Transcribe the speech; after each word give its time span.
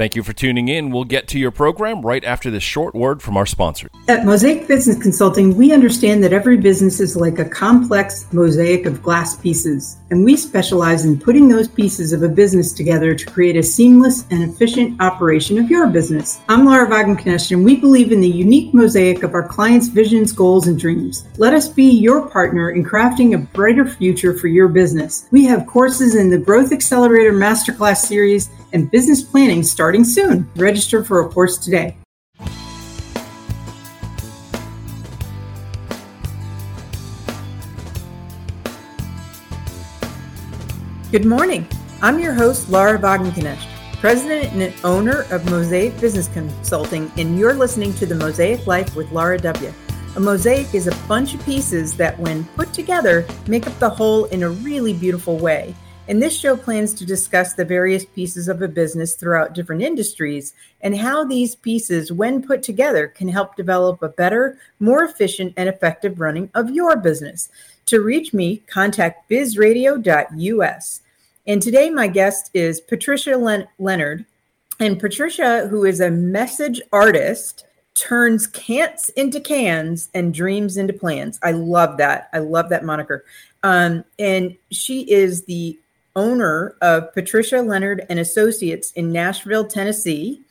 Thank 0.00 0.16
you 0.16 0.22
for 0.22 0.32
tuning 0.32 0.68
in. 0.68 0.90
We'll 0.92 1.04
get 1.04 1.28
to 1.28 1.38
your 1.38 1.50
program 1.50 2.00
right 2.00 2.24
after 2.24 2.50
this 2.50 2.62
short 2.62 2.94
word 2.94 3.20
from 3.20 3.36
our 3.36 3.44
sponsor. 3.44 3.90
At 4.08 4.24
Mosaic 4.24 4.66
Business 4.66 4.96
Consulting, 4.96 5.54
we 5.58 5.74
understand 5.74 6.24
that 6.24 6.32
every 6.32 6.56
business 6.56 7.00
is 7.00 7.16
like 7.16 7.38
a 7.38 7.44
complex 7.44 8.26
mosaic 8.32 8.86
of 8.86 9.02
glass 9.02 9.36
pieces, 9.36 9.98
and 10.08 10.24
we 10.24 10.38
specialize 10.38 11.04
in 11.04 11.20
putting 11.20 11.50
those 11.50 11.68
pieces 11.68 12.14
of 12.14 12.22
a 12.22 12.30
business 12.30 12.72
together 12.72 13.14
to 13.14 13.26
create 13.26 13.56
a 13.56 13.62
seamless 13.62 14.24
and 14.30 14.42
efficient 14.42 14.98
operation 15.02 15.58
of 15.58 15.68
your 15.68 15.86
business. 15.88 16.40
I'm 16.48 16.64
Laura 16.64 16.88
Wagenknecht, 16.88 17.50
and 17.50 17.62
we 17.62 17.76
believe 17.76 18.10
in 18.10 18.22
the 18.22 18.26
unique 18.26 18.72
mosaic 18.72 19.22
of 19.22 19.34
our 19.34 19.46
clients' 19.46 19.88
visions, 19.88 20.32
goals, 20.32 20.66
and 20.66 20.80
dreams. 20.80 21.28
Let 21.36 21.52
us 21.52 21.68
be 21.68 21.84
your 21.84 22.26
partner 22.26 22.70
in 22.70 22.86
crafting 22.86 23.34
a 23.34 23.38
brighter 23.38 23.86
future 23.86 24.32
for 24.32 24.48
your 24.48 24.68
business. 24.68 25.28
We 25.30 25.44
have 25.44 25.66
courses 25.66 26.14
in 26.14 26.30
the 26.30 26.38
Growth 26.38 26.72
Accelerator 26.72 27.34
Masterclass 27.34 27.98
series 27.98 28.48
and 28.72 28.90
business 28.90 29.22
planning 29.22 29.62
starting 29.62 30.04
soon. 30.04 30.50
Register 30.56 31.04
for 31.04 31.20
a 31.20 31.28
course 31.28 31.58
today. 31.58 31.96
Good 41.10 41.24
morning. 41.24 41.66
I'm 42.02 42.20
your 42.20 42.32
host, 42.32 42.70
Laura 42.70 42.96
Wagenknecht, 42.96 43.66
president 44.00 44.52
and 44.52 44.72
owner 44.84 45.22
of 45.32 45.44
Mosaic 45.50 46.00
Business 46.00 46.28
Consulting, 46.28 47.10
and 47.18 47.36
you're 47.36 47.52
listening 47.52 47.92
to 47.94 48.06
the 48.06 48.14
Mosaic 48.14 48.66
Life 48.68 48.94
with 48.94 49.10
Laura 49.10 49.36
W. 49.36 49.72
A 50.16 50.20
mosaic 50.20 50.72
is 50.72 50.86
a 50.86 50.94
bunch 51.08 51.34
of 51.34 51.44
pieces 51.44 51.96
that, 51.96 52.18
when 52.18 52.44
put 52.56 52.72
together, 52.72 53.26
make 53.48 53.66
up 53.66 53.76
the 53.80 53.90
whole 53.90 54.26
in 54.26 54.44
a 54.44 54.50
really 54.50 54.92
beautiful 54.92 55.36
way. 55.36 55.74
And 56.10 56.20
this 56.20 56.36
show 56.36 56.56
plans 56.56 56.92
to 56.94 57.06
discuss 57.06 57.54
the 57.54 57.64
various 57.64 58.04
pieces 58.04 58.48
of 58.48 58.60
a 58.62 58.66
business 58.66 59.14
throughout 59.14 59.54
different 59.54 59.80
industries 59.80 60.54
and 60.80 60.96
how 60.96 61.22
these 61.22 61.54
pieces, 61.54 62.10
when 62.10 62.42
put 62.42 62.64
together, 62.64 63.06
can 63.06 63.28
help 63.28 63.54
develop 63.54 64.02
a 64.02 64.08
better, 64.08 64.58
more 64.80 65.04
efficient, 65.04 65.54
and 65.56 65.68
effective 65.68 66.18
running 66.18 66.50
of 66.52 66.70
your 66.70 66.96
business. 66.96 67.48
To 67.86 68.00
reach 68.00 68.34
me, 68.34 68.56
contact 68.66 69.30
bizradio.us. 69.30 71.00
And 71.46 71.62
today, 71.62 71.90
my 71.90 72.08
guest 72.08 72.50
is 72.54 72.80
Patricia 72.80 73.36
Len- 73.36 73.68
Leonard. 73.78 74.26
And 74.80 74.98
Patricia, 74.98 75.68
who 75.68 75.84
is 75.84 76.00
a 76.00 76.10
message 76.10 76.82
artist, 76.92 77.66
turns 77.94 78.48
can'ts 78.48 79.10
into 79.10 79.38
cans 79.38 80.10
and 80.12 80.34
dreams 80.34 80.76
into 80.76 80.92
plans. 80.92 81.38
I 81.44 81.52
love 81.52 81.98
that. 81.98 82.30
I 82.32 82.40
love 82.40 82.68
that 82.70 82.84
moniker. 82.84 83.24
Um, 83.62 84.04
and 84.18 84.56
she 84.72 85.08
is 85.08 85.44
the 85.44 85.78
owner 86.16 86.76
of 86.80 87.12
Patricia 87.14 87.60
Leonard 87.62 88.06
and 88.08 88.18
Associates 88.18 88.92
in 88.92 89.12
Nashville, 89.12 89.66
Tennessee. 89.66 90.42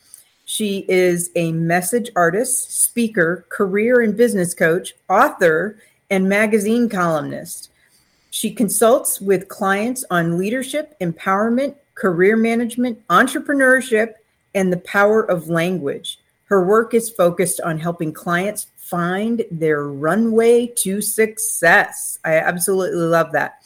She 0.45 0.85
is 0.87 1.29
a 1.35 1.51
message 1.51 2.09
artist, 2.15 2.81
speaker, 2.81 3.45
career 3.49 4.01
and 4.01 4.17
business 4.17 4.53
coach, 4.53 4.93
author, 5.09 5.79
and 6.09 6.27
magazine 6.27 6.89
columnist. 6.89 7.69
She 8.31 8.51
consults 8.51 9.19
with 9.21 9.47
clients 9.47 10.03
on 10.09 10.37
leadership, 10.37 10.95
empowerment, 10.99 11.75
career 11.95 12.37
management, 12.37 13.05
entrepreneurship, 13.07 14.13
and 14.55 14.71
the 14.71 14.77
power 14.77 15.21
of 15.21 15.49
language. 15.49 16.19
Her 16.45 16.65
work 16.65 16.93
is 16.93 17.09
focused 17.09 17.61
on 17.61 17.77
helping 17.77 18.11
clients 18.11 18.67
find 18.77 19.43
their 19.51 19.83
runway 19.83 20.67
to 20.77 21.01
success. 21.01 22.17
I 22.25 22.37
absolutely 22.37 23.01
love 23.01 23.33
that 23.33 23.61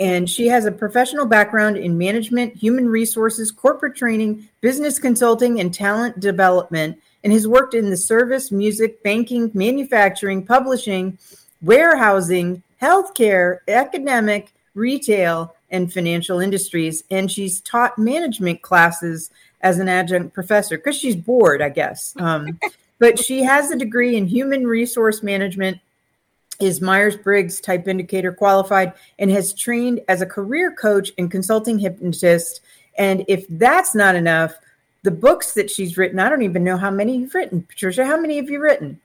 and 0.00 0.28
she 0.28 0.46
has 0.48 0.64
a 0.64 0.72
professional 0.72 1.26
background 1.26 1.76
in 1.76 1.98
management, 1.98 2.54
human 2.54 2.88
resources, 2.88 3.50
corporate 3.50 3.96
training, 3.96 4.48
business 4.60 4.98
consulting, 4.98 5.60
and 5.60 5.72
talent 5.72 6.20
development, 6.20 6.98
and 7.22 7.32
has 7.32 7.48
worked 7.48 7.74
in 7.74 7.90
the 7.90 7.96
service, 7.96 8.52
music, 8.52 9.02
banking, 9.02 9.50
manufacturing, 9.54 10.44
publishing, 10.44 11.18
warehousing, 11.62 12.62
healthcare, 12.80 13.58
academic, 13.68 14.52
retail, 14.74 15.54
and 15.70 15.92
financial 15.92 16.40
industries. 16.40 17.02
And 17.10 17.30
she's 17.30 17.60
taught 17.60 17.98
management 17.98 18.62
classes 18.62 19.30
as 19.60 19.78
an 19.78 19.88
adjunct 19.88 20.34
professor 20.34 20.76
because 20.76 20.96
she's 20.96 21.16
bored, 21.16 21.62
I 21.62 21.70
guess. 21.70 22.14
Um, 22.18 22.60
but 22.98 23.18
she 23.18 23.42
has 23.42 23.70
a 23.70 23.76
degree 23.76 24.16
in 24.16 24.26
human 24.26 24.66
resource 24.66 25.22
management 25.22 25.78
is 26.60 26.80
Myers 26.80 27.16
Briggs 27.16 27.60
type 27.60 27.88
indicator 27.88 28.32
qualified 28.32 28.92
and 29.18 29.30
has 29.30 29.54
trained 29.54 30.00
as 30.08 30.22
a 30.22 30.26
career 30.26 30.72
coach 30.72 31.12
and 31.18 31.30
consulting 31.30 31.78
hypnotist. 31.78 32.60
And 32.96 33.24
if 33.28 33.46
that's 33.48 33.94
not 33.94 34.14
enough, 34.14 34.54
the 35.02 35.10
books 35.10 35.54
that 35.54 35.70
she's 35.70 35.98
written, 35.98 36.18
I 36.18 36.28
don't 36.28 36.42
even 36.42 36.64
know 36.64 36.76
how 36.76 36.90
many 36.90 37.18
you've 37.18 37.34
written. 37.34 37.62
Patricia, 37.62 38.06
how 38.06 38.18
many 38.18 38.36
have 38.36 38.48
you 38.48 38.60
written? 38.60 39.00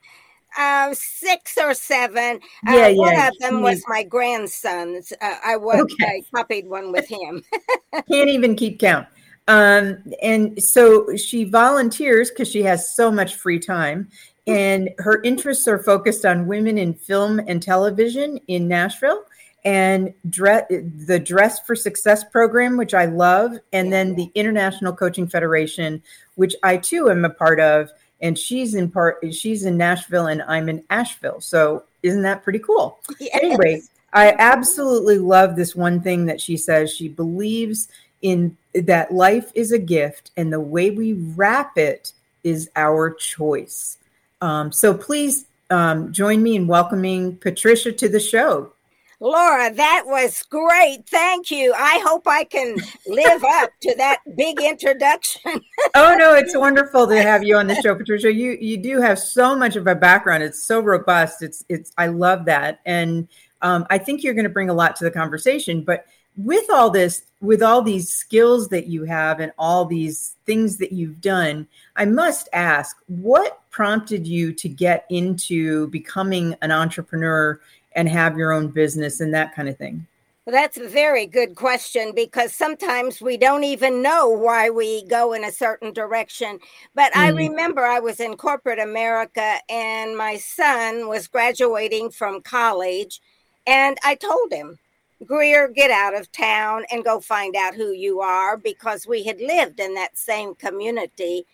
Uh, 0.57 0.93
six 0.93 1.57
or 1.57 1.73
seven. 1.73 2.39
Yeah, 2.65 2.85
uh, 2.85 2.87
yeah. 2.87 2.95
One 2.95 3.19
of 3.19 3.37
them 3.39 3.61
was 3.61 3.83
my 3.87 4.03
grandson's. 4.03 5.13
Uh, 5.21 5.35
I 5.45 5.57
was 5.57 5.81
okay. 5.81 6.23
I 6.33 6.37
copied 6.37 6.67
one 6.67 6.91
with 6.91 7.07
him. 7.07 7.43
Can't 8.11 8.29
even 8.29 8.55
keep 8.55 8.79
count. 8.79 9.07
Um, 9.47 10.03
and 10.21 10.61
so 10.61 11.15
she 11.15 11.43
volunteers 11.43 12.29
because 12.29 12.47
she 12.47 12.61
has 12.63 12.95
so 12.95 13.11
much 13.11 13.35
free 13.35 13.59
time 13.59 14.07
and 14.47 14.89
her 14.99 15.21
interests 15.23 15.67
are 15.67 15.81
focused 15.81 16.25
on 16.25 16.47
women 16.47 16.77
in 16.77 16.93
film 16.93 17.39
and 17.39 17.61
television 17.61 18.39
in 18.47 18.67
Nashville 18.67 19.23
and 19.65 20.13
dress, 20.29 20.65
the 20.69 21.19
Dress 21.19 21.59
for 21.59 21.75
Success 21.75 22.23
program, 22.23 22.77
which 22.77 22.93
I 22.93 23.05
love, 23.05 23.57
and 23.73 23.91
then 23.91 24.15
the 24.15 24.31
International 24.35 24.93
Coaching 24.93 25.27
Federation, 25.27 26.01
which 26.35 26.55
I 26.63 26.77
too 26.77 27.09
am 27.09 27.25
a 27.25 27.29
part 27.29 27.59
of. 27.59 27.89
And 28.21 28.37
she's 28.37 28.75
in 28.75 28.89
part, 28.89 29.23
she's 29.31 29.65
in 29.65 29.77
Nashville, 29.77 30.27
and 30.27 30.41
I'm 30.43 30.69
in 30.69 30.83
Asheville. 30.89 31.41
So 31.41 31.83
isn't 32.03 32.23
that 32.23 32.43
pretty 32.43 32.59
cool? 32.59 32.99
Yes. 33.19 33.37
Anyway, 33.41 33.81
I 34.13 34.33
absolutely 34.37 35.19
love 35.19 35.55
this 35.55 35.75
one 35.75 36.01
thing 36.01 36.25
that 36.25 36.41
she 36.41 36.57
says. 36.57 36.93
She 36.93 37.07
believes 37.07 37.87
in 38.21 38.57
that 38.73 39.13
life 39.13 39.51
is 39.55 39.71
a 39.71 39.79
gift, 39.79 40.31
and 40.35 40.51
the 40.51 40.59
way 40.59 40.91
we 40.91 41.13
wrap 41.13 41.77
it 41.77 42.11
is 42.43 42.69
our 42.75 43.11
choice. 43.13 43.97
Um, 44.41 44.71
so 44.71 44.93
please 44.93 45.45
um, 45.69 46.11
join 46.11 46.41
me 46.41 46.55
in 46.55 46.67
welcoming 46.67 47.37
Patricia 47.37 47.91
to 47.91 48.09
the 48.09 48.19
show. 48.19 48.73
Laura, 49.21 49.73
that 49.73 50.03
was 50.05 50.43
great. 50.43 51.05
Thank 51.07 51.51
you. 51.51 51.73
I 51.75 52.01
hope 52.05 52.25
I 52.25 52.45
can 52.45 52.77
live 53.05 53.43
up 53.43 53.69
to 53.81 53.93
that 53.97 54.19
big 54.37 54.61
introduction. 54.61 55.61
oh 55.95 56.15
no, 56.17 56.35
it's 56.35 56.55
wonderful 56.55 57.05
to 57.07 57.21
have 57.21 57.43
you 57.43 57.57
on 57.57 57.67
the 57.67 57.75
show, 57.75 57.95
Patricia. 57.95 58.31
You 58.33 58.57
you 58.61 58.77
do 58.77 59.01
have 59.01 59.19
so 59.19 59.57
much 59.57 59.75
of 59.75 59.87
a 59.87 59.95
background. 59.95 60.43
It's 60.43 60.63
so 60.63 60.79
robust. 60.79 61.41
It's 61.41 61.65
it's 61.67 61.91
I 61.97 62.07
love 62.07 62.45
that, 62.45 62.79
and 62.85 63.27
um, 63.61 63.85
I 63.89 63.97
think 63.97 64.23
you're 64.23 64.33
going 64.33 64.45
to 64.45 64.49
bring 64.49 64.69
a 64.69 64.73
lot 64.73 64.95
to 64.97 65.03
the 65.03 65.11
conversation. 65.11 65.81
But 65.81 66.05
with 66.37 66.69
all 66.71 66.89
this, 66.89 67.23
with 67.41 67.61
all 67.61 67.81
these 67.81 68.09
skills 68.09 68.69
that 68.69 68.87
you 68.87 69.03
have 69.03 69.39
and 69.39 69.51
all 69.57 69.85
these 69.85 70.35
things 70.45 70.77
that 70.77 70.91
you've 70.91 71.21
done, 71.21 71.67
I 71.95 72.05
must 72.05 72.49
ask, 72.53 72.97
what 73.07 73.61
prompted 73.69 74.27
you 74.27 74.53
to 74.53 74.69
get 74.69 75.05
into 75.09 75.87
becoming 75.87 76.55
an 76.61 76.71
entrepreneur 76.71 77.59
and 77.93 78.07
have 78.09 78.37
your 78.37 78.51
own 78.51 78.69
business 78.69 79.19
and 79.19 79.33
that 79.33 79.53
kind 79.55 79.69
of 79.69 79.77
thing? 79.77 80.05
Well, 80.45 80.59
that's 80.59 80.77
a 80.77 80.87
very 80.87 81.27
good 81.27 81.53
question 81.55 82.11
because 82.15 82.55
sometimes 82.55 83.21
we 83.21 83.37
don't 83.37 83.63
even 83.63 84.01
know 84.01 84.29
why 84.29 84.71
we 84.71 85.05
go 85.05 85.33
in 85.33 85.43
a 85.43 85.51
certain 85.51 85.93
direction. 85.93 86.57
But 86.95 87.13
mm. 87.13 87.19
I 87.19 87.27
remember 87.29 87.85
I 87.85 87.99
was 87.99 88.19
in 88.19 88.35
corporate 88.35 88.79
America 88.79 89.59
and 89.69 90.17
my 90.17 90.37
son 90.37 91.07
was 91.07 91.27
graduating 91.27 92.09
from 92.09 92.41
college. 92.41 93.21
And 93.67 93.99
I 94.03 94.15
told 94.15 94.51
him, 94.51 94.79
Greer, 95.25 95.67
get 95.67 95.91
out 95.91 96.15
of 96.15 96.31
town 96.31 96.85
and 96.91 97.03
go 97.03 97.19
find 97.19 97.55
out 97.55 97.75
who 97.75 97.91
you 97.91 98.21
are 98.21 98.55
because 98.55 99.05
we 99.05 99.23
had 99.23 99.41
lived 99.41 99.79
in 99.79 99.93
that 99.95 100.17
same 100.17 100.55
community. 100.55 101.45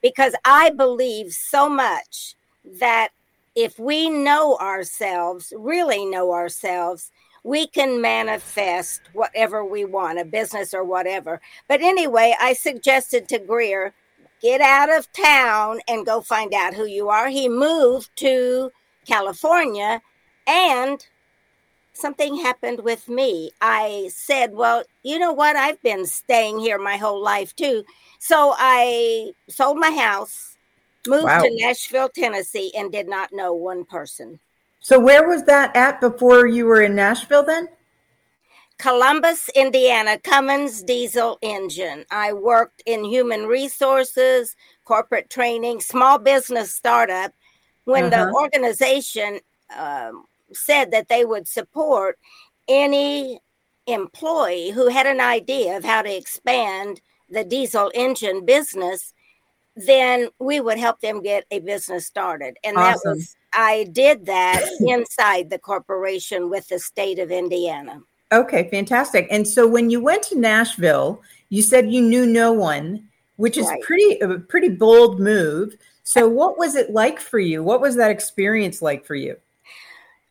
Because 0.00 0.34
I 0.44 0.70
believe 0.70 1.32
so 1.32 1.68
much 1.68 2.36
that 2.78 3.08
if 3.56 3.78
we 3.78 4.08
know 4.08 4.56
ourselves, 4.58 5.52
really 5.56 6.06
know 6.06 6.32
ourselves, 6.32 7.10
we 7.42 7.66
can 7.66 8.00
manifest 8.00 9.00
whatever 9.12 9.64
we 9.64 9.84
want, 9.84 10.20
a 10.20 10.24
business 10.24 10.72
or 10.72 10.84
whatever. 10.84 11.40
But 11.66 11.80
anyway, 11.80 12.36
I 12.40 12.52
suggested 12.52 13.28
to 13.28 13.38
Greer, 13.38 13.94
get 14.40 14.60
out 14.60 14.96
of 14.96 15.12
town 15.12 15.80
and 15.88 16.06
go 16.06 16.20
find 16.20 16.54
out 16.54 16.74
who 16.74 16.84
you 16.84 17.08
are. 17.08 17.28
He 17.28 17.48
moved 17.48 18.10
to 18.16 18.70
California 19.06 20.00
and 20.46 21.04
something 21.98 22.36
happened 22.36 22.80
with 22.80 23.08
me. 23.08 23.50
I 23.60 24.10
said, 24.12 24.54
Well, 24.54 24.84
you 25.02 25.18
know 25.18 25.32
what? 25.32 25.56
I've 25.56 25.82
been 25.82 26.06
staying 26.06 26.60
here 26.60 26.78
my 26.78 26.96
whole 26.96 27.22
life 27.22 27.54
too. 27.56 27.84
So 28.18 28.54
I 28.56 29.32
sold 29.48 29.78
my 29.78 29.90
house, 29.90 30.56
moved 31.06 31.24
wow. 31.24 31.42
to 31.42 31.50
Nashville, 31.52 32.08
Tennessee, 32.08 32.72
and 32.76 32.90
did 32.90 33.08
not 33.08 33.32
know 33.32 33.52
one 33.52 33.84
person. 33.84 34.40
So 34.80 34.98
where 34.98 35.28
was 35.28 35.44
that 35.44 35.74
at 35.76 36.00
before 36.00 36.46
you 36.46 36.66
were 36.66 36.82
in 36.82 36.94
Nashville 36.94 37.44
then? 37.44 37.68
Columbus, 38.78 39.48
Indiana, 39.56 40.18
Cummins 40.18 40.82
diesel 40.84 41.38
engine. 41.42 42.04
I 42.12 42.32
worked 42.32 42.82
in 42.86 43.04
human 43.04 43.46
resources, 43.46 44.54
corporate 44.84 45.30
training, 45.30 45.80
small 45.80 46.18
business 46.18 46.72
startup. 46.72 47.32
When 47.84 48.12
uh-huh. 48.12 48.26
the 48.26 48.32
organization 48.34 49.40
um, 49.76 50.26
said 50.52 50.90
that 50.90 51.08
they 51.08 51.24
would 51.24 51.48
support 51.48 52.18
any 52.68 53.40
employee 53.86 54.70
who 54.70 54.88
had 54.88 55.06
an 55.06 55.20
idea 55.20 55.76
of 55.76 55.84
how 55.84 56.02
to 56.02 56.14
expand 56.14 57.00
the 57.30 57.44
diesel 57.44 57.90
engine 57.94 58.44
business, 58.44 59.12
then 59.76 60.28
we 60.38 60.60
would 60.60 60.78
help 60.78 61.00
them 61.00 61.22
get 61.22 61.44
a 61.50 61.60
business 61.60 62.06
started. 62.06 62.56
And 62.64 62.76
awesome. 62.76 63.00
that 63.04 63.16
was, 63.16 63.36
I 63.52 63.88
did 63.92 64.26
that 64.26 64.62
inside 64.80 65.50
the 65.50 65.58
corporation 65.58 66.50
with 66.50 66.68
the 66.68 66.78
state 66.78 67.18
of 67.18 67.30
Indiana. 67.30 68.02
Okay, 68.32 68.68
fantastic. 68.70 69.26
And 69.30 69.48
so 69.48 69.66
when 69.66 69.88
you 69.88 70.00
went 70.00 70.22
to 70.24 70.38
Nashville, 70.38 71.22
you 71.48 71.62
said 71.62 71.90
you 71.90 72.02
knew 72.02 72.26
no 72.26 72.52
one, 72.52 73.08
which 73.36 73.56
is 73.56 73.66
right. 73.66 73.80
pretty 73.82 74.18
a 74.20 74.38
pretty 74.38 74.68
bold 74.68 75.18
move. 75.18 75.76
So 76.02 76.28
what 76.28 76.58
was 76.58 76.74
it 76.74 76.90
like 76.90 77.20
for 77.20 77.38
you? 77.38 77.62
What 77.62 77.80
was 77.80 77.96
that 77.96 78.10
experience 78.10 78.82
like 78.82 79.06
for 79.06 79.14
you? 79.14 79.36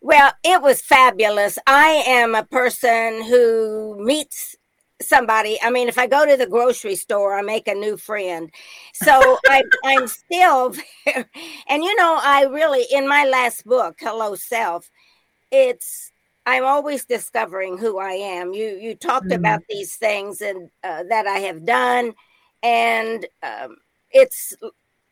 Well, 0.02 0.32
it 0.44 0.62
was 0.62 0.82
fabulous. 0.82 1.58
I 1.68 2.04
am 2.08 2.36
a 2.36 2.44
person 2.44 3.24
who 3.24 3.98
meets 4.04 4.56
somebody. 5.02 5.58
I 5.62 5.70
mean, 5.70 5.88
if 5.88 5.98
I 5.98 6.08
go 6.08 6.26
to 6.26 6.38
the 6.38 6.48
grocery 6.48 6.96
store, 6.96 7.38
I 7.38 7.42
make 7.42 7.68
a 7.68 7.74
new 7.74 7.98
friend. 7.98 8.52
So 8.94 9.38
I, 9.48 9.64
I'm 9.84 10.08
still 10.08 10.70
there. 11.06 11.30
And, 11.68 11.84
you 11.84 11.96
know, 11.96 12.20
I 12.22 12.44
really, 12.44 12.86
in 12.92 13.08
my 13.08 13.26
last 13.26 13.66
book, 13.66 13.98
Hello 14.00 14.36
Self, 14.36 14.90
it's, 15.52 16.12
I'm 16.48 16.64
always 16.64 17.04
discovering 17.04 17.78
who 17.78 18.00
I 18.00 18.14
am. 18.14 18.54
You 18.54 18.78
you 18.80 18.96
talked 18.96 19.28
mm-hmm. 19.28 19.40
about 19.40 19.64
these 19.70 19.96
things 19.98 20.40
and 20.40 20.70
uh, 20.82 21.04
that 21.10 21.28
I 21.28 21.40
have 21.40 21.66
done, 21.66 22.14
and 22.64 23.26
um, 23.44 23.76
it's 24.12 24.54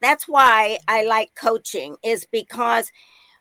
that's 0.01 0.29
why 0.29 0.77
I 0.87 1.03
like 1.03 1.35
coaching 1.35 1.97
is 2.05 2.25
because 2.31 2.89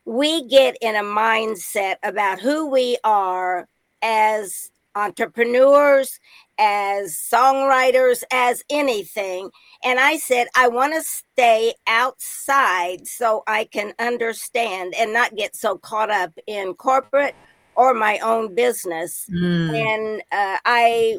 we 0.04 0.46
get 0.48 0.76
in 0.80 0.96
a 0.96 1.02
mindset 1.02 1.96
about 2.02 2.40
who 2.40 2.66
we 2.66 2.98
are 3.04 3.68
as 4.02 4.70
entrepreneurs, 4.94 6.20
as 6.58 7.14
songwriters, 7.14 8.22
as 8.30 8.62
anything. 8.70 9.50
And 9.82 9.98
I 9.98 10.18
said, 10.18 10.46
I 10.56 10.68
want 10.68 10.94
to 10.94 11.02
stay 11.02 11.74
outside 11.86 13.06
so 13.06 13.42
I 13.46 13.64
can 13.64 13.92
understand 13.98 14.94
and 14.96 15.12
not 15.12 15.34
get 15.34 15.56
so 15.56 15.76
caught 15.76 16.10
up 16.10 16.38
in 16.46 16.74
corporate 16.74 17.34
or 17.74 17.92
my 17.92 18.18
own 18.18 18.54
business. 18.54 19.26
Mm. 19.32 19.74
And 19.74 20.22
uh, 20.30 20.58
I 20.64 21.18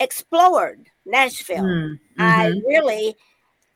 explored 0.00 0.88
Nashville. 1.06 1.62
Mm. 1.62 1.98
Mm-hmm. 2.18 2.22
I 2.22 2.46
really, 2.66 3.14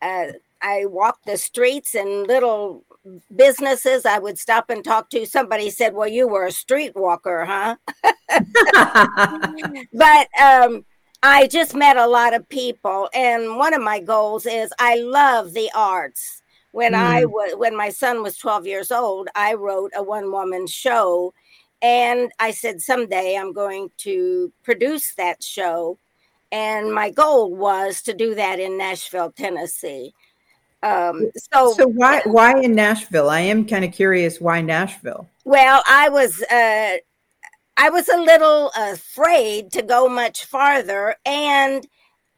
uh, 0.03 0.33
I 0.61 0.87
walked 0.87 1.27
the 1.27 1.37
streets 1.37 1.95
and 1.95 2.27
little 2.27 2.85
businesses 3.35 4.07
I 4.07 4.19
would 4.19 4.39
stop 4.39 4.71
and 4.71 4.85
talk 4.85 5.11
to. 5.11 5.27
Somebody 5.27 5.71
said, 5.71 5.95
Well, 5.95 6.09
you 6.09 6.29
were 6.29 6.47
a 6.47 6.51
streetwalker, 6.51 7.47
huh? 7.47 7.77
but 9.93 10.29
um, 10.41 10.85
I 11.23 11.47
just 11.47 11.75
met 11.75 11.97
a 11.97 12.07
lot 12.07 12.35
of 12.35 12.49
people. 12.49 13.09
And 13.15 13.57
one 13.57 13.75
of 13.75 13.83
my 13.83 14.01
goals 14.01 14.47
is 14.47 14.73
I 14.79 14.97
love 14.97 15.53
the 15.53 15.71
arts. 15.75 16.43
When 16.73 16.93
mm. 16.93 16.99
I 16.99 17.25
was 17.25 17.55
when 17.57 17.77
my 17.77 17.89
son 17.89 18.23
was 18.23 18.37
12 18.37 18.67
years 18.67 18.93
old, 18.93 19.29
I 19.35 19.55
wrote 19.55 19.93
a 19.97 20.03
one 20.03 20.31
woman 20.31 20.67
show. 20.67 21.33
And 21.83 22.33
I 22.39 22.51
said, 22.53 22.81
someday 22.81 23.37
I'm 23.37 23.53
going 23.53 23.91
to 23.99 24.53
produce 24.63 25.15
that 25.15 25.43
show. 25.43 25.99
And 26.53 26.93
my 26.93 27.11
goal 27.11 27.55
was 27.55 28.03
to 28.03 28.15
do 28.15 28.35
that 28.35 28.61
in 28.61 28.79
Nashville, 28.79 29.33
Tennessee. 29.33 30.15
Um, 30.83 31.31
so, 31.53 31.73
so 31.73 31.87
why 31.89 32.23
why 32.27 32.61
in 32.61 32.75
Nashville? 32.75 33.31
I 33.31 33.41
am 33.41 33.67
kind 33.67 33.85
of 33.85 33.93
curious 33.93 34.41
why 34.41 34.61
Nashville. 34.61 35.29
Well, 35.45 35.83
I 35.87 36.09
was 36.09 36.43
uh, 36.43 36.97
I 37.77 37.91
was 37.91 38.09
a 38.09 38.19
little 38.19 38.71
afraid 38.77 39.73
to 39.73 39.83
go 39.83 40.09
much 40.09 40.45
farther, 40.45 41.17
and 41.25 41.87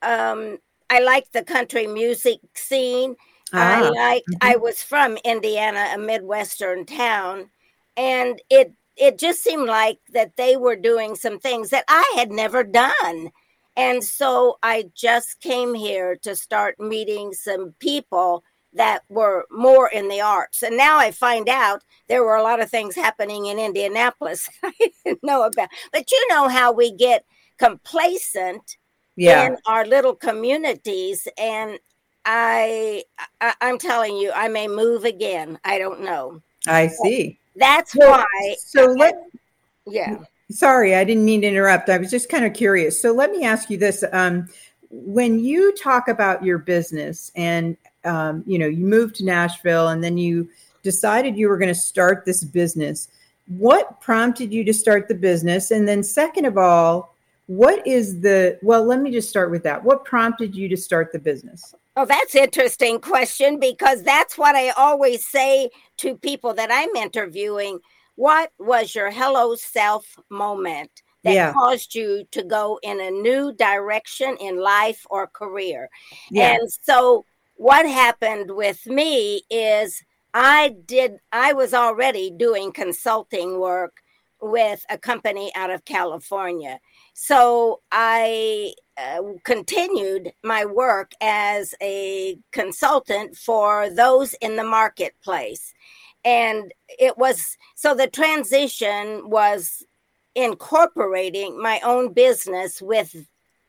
um, 0.02 0.58
I 0.90 1.00
liked 1.00 1.32
the 1.32 1.44
country 1.44 1.86
music 1.86 2.40
scene. 2.54 3.16
Ah, 3.52 3.78
I 3.78 3.88
liked. 3.88 4.28
Mm-hmm. 4.30 4.52
I 4.52 4.56
was 4.56 4.82
from 4.82 5.18
Indiana, 5.24 5.88
a 5.94 5.98
midwestern 5.98 6.86
town, 6.86 7.50
and 7.96 8.40
it 8.50 8.72
it 8.96 9.18
just 9.18 9.42
seemed 9.42 9.66
like 9.66 9.98
that 10.12 10.36
they 10.36 10.56
were 10.56 10.76
doing 10.76 11.14
some 11.14 11.38
things 11.38 11.70
that 11.70 11.84
I 11.88 12.14
had 12.16 12.30
never 12.30 12.64
done. 12.64 13.30
And 13.78 14.02
so 14.02 14.58
I 14.60 14.90
just 14.96 15.40
came 15.40 15.72
here 15.72 16.16
to 16.22 16.34
start 16.34 16.80
meeting 16.80 17.32
some 17.32 17.74
people 17.78 18.42
that 18.72 19.04
were 19.08 19.46
more 19.52 19.88
in 19.88 20.08
the 20.08 20.20
arts. 20.20 20.64
And 20.64 20.76
now 20.76 20.98
I 20.98 21.12
find 21.12 21.48
out 21.48 21.84
there 22.08 22.24
were 22.24 22.34
a 22.34 22.42
lot 22.42 22.60
of 22.60 22.68
things 22.68 22.96
happening 22.96 23.46
in 23.46 23.58
Indianapolis 23.60 24.50
I 24.64 24.72
didn't 25.04 25.22
know 25.22 25.44
about. 25.44 25.68
But 25.92 26.10
you 26.10 26.26
know 26.28 26.48
how 26.48 26.72
we 26.72 26.92
get 26.92 27.24
complacent 27.56 28.76
yeah. 29.14 29.46
in 29.46 29.56
our 29.66 29.86
little 29.86 30.14
communities 30.14 31.28
and 31.38 31.78
I, 32.24 33.04
I 33.40 33.54
am 33.60 33.78
telling 33.78 34.16
you 34.16 34.32
I 34.34 34.48
may 34.48 34.66
move 34.66 35.04
again. 35.04 35.56
I 35.64 35.78
don't 35.78 36.02
know. 36.02 36.42
I 36.66 36.88
see. 36.88 37.38
That's 37.54 37.94
why 37.94 38.26
So 38.58 38.86
let 38.86 39.14
yeah. 39.86 40.18
Sorry, 40.50 40.94
I 40.94 41.04
didn't 41.04 41.24
mean 41.24 41.42
to 41.42 41.46
interrupt. 41.46 41.90
I 41.90 41.98
was 41.98 42.10
just 42.10 42.30
kind 42.30 42.44
of 42.44 42.54
curious. 42.54 43.00
So 43.00 43.12
let 43.12 43.30
me 43.30 43.44
ask 43.44 43.68
you 43.68 43.76
this: 43.76 44.02
um, 44.12 44.48
when 44.90 45.38
you 45.38 45.74
talk 45.76 46.08
about 46.08 46.42
your 46.42 46.58
business, 46.58 47.30
and 47.36 47.76
um, 48.04 48.42
you 48.46 48.58
know, 48.58 48.66
you 48.66 48.86
moved 48.86 49.16
to 49.16 49.24
Nashville, 49.24 49.88
and 49.88 50.02
then 50.02 50.16
you 50.16 50.48
decided 50.82 51.36
you 51.36 51.48
were 51.48 51.58
going 51.58 51.68
to 51.68 51.74
start 51.74 52.24
this 52.24 52.44
business. 52.44 53.08
What 53.46 54.00
prompted 54.00 54.52
you 54.52 54.64
to 54.64 54.72
start 54.72 55.08
the 55.08 55.14
business? 55.14 55.70
And 55.70 55.86
then, 55.86 56.02
second 56.02 56.46
of 56.46 56.56
all, 56.56 57.14
what 57.46 57.86
is 57.86 58.20
the 58.20 58.58
well? 58.62 58.84
Let 58.84 59.00
me 59.00 59.10
just 59.10 59.28
start 59.28 59.50
with 59.50 59.62
that. 59.64 59.84
What 59.84 60.04
prompted 60.04 60.54
you 60.54 60.68
to 60.68 60.76
start 60.76 61.12
the 61.12 61.18
business? 61.18 61.74
Oh, 61.96 62.04
that's 62.04 62.34
interesting 62.34 63.00
question 63.00 63.58
because 63.58 64.02
that's 64.02 64.38
what 64.38 64.54
I 64.54 64.70
always 64.70 65.26
say 65.26 65.70
to 65.96 66.16
people 66.16 66.54
that 66.54 66.70
I'm 66.70 66.94
interviewing 66.94 67.80
what 68.18 68.50
was 68.58 68.96
your 68.96 69.12
hello 69.12 69.54
self 69.54 70.18
moment 70.28 70.90
that 71.22 71.34
yeah. 71.34 71.52
caused 71.52 71.94
you 71.94 72.24
to 72.32 72.42
go 72.42 72.80
in 72.82 73.00
a 73.00 73.12
new 73.12 73.52
direction 73.52 74.36
in 74.40 74.58
life 74.60 75.06
or 75.08 75.28
career? 75.28 75.88
Yeah. 76.28 76.54
And 76.54 76.68
so, 76.82 77.24
what 77.54 77.86
happened 77.86 78.50
with 78.50 78.84
me 78.86 79.42
is 79.50 80.02
I 80.34 80.74
did, 80.84 81.18
I 81.30 81.52
was 81.52 81.72
already 81.72 82.28
doing 82.28 82.72
consulting 82.72 83.60
work 83.60 83.94
with 84.40 84.84
a 84.90 84.98
company 84.98 85.52
out 85.54 85.70
of 85.70 85.84
California. 85.84 86.80
So 87.14 87.82
I 87.92 88.74
uh, 88.96 89.22
continued 89.44 90.32
my 90.42 90.64
work 90.64 91.12
as 91.20 91.72
a 91.80 92.36
consultant 92.50 93.36
for 93.36 93.90
those 93.90 94.34
in 94.34 94.56
the 94.56 94.64
marketplace 94.64 95.72
and 96.28 96.74
it 96.98 97.16
was 97.16 97.56
so 97.74 97.94
the 97.94 98.06
transition 98.06 99.30
was 99.30 99.82
incorporating 100.34 101.60
my 101.60 101.80
own 101.82 102.12
business 102.12 102.82
with 102.82 103.14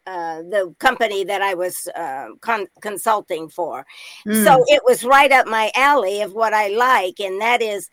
uh, 0.05 0.41
the 0.41 0.75
company 0.79 1.23
that 1.23 1.41
I 1.41 1.53
was 1.53 1.87
uh, 1.95 2.27
con- 2.41 2.67
consulting 2.81 3.47
for. 3.47 3.85
Mm. 4.27 4.43
So 4.43 4.65
it 4.67 4.81
was 4.83 5.05
right 5.05 5.31
up 5.31 5.47
my 5.47 5.71
alley 5.73 6.21
of 6.21 6.33
what 6.33 6.53
I 6.53 6.67
like, 6.67 7.19
and 7.21 7.39
that 7.39 7.61
is 7.61 7.89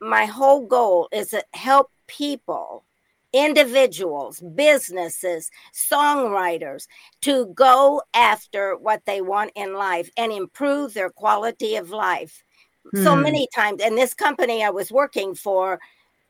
my 0.00 0.26
whole 0.26 0.66
goal 0.66 1.08
is 1.10 1.28
to 1.28 1.42
help 1.54 1.90
people, 2.06 2.84
individuals, 3.32 4.40
businesses, 4.54 5.50
songwriters 5.72 6.86
to 7.22 7.46
go 7.54 8.02
after 8.12 8.76
what 8.76 9.02
they 9.06 9.22
want 9.22 9.52
in 9.54 9.72
life 9.72 10.10
and 10.18 10.32
improve 10.32 10.92
their 10.92 11.10
quality 11.10 11.76
of 11.76 11.88
life 11.88 12.44
so 12.94 13.14
hmm. 13.14 13.22
many 13.22 13.48
times. 13.54 13.82
And 13.82 13.96
this 13.96 14.14
company 14.14 14.64
I 14.64 14.70
was 14.70 14.90
working 14.90 15.34
for, 15.34 15.80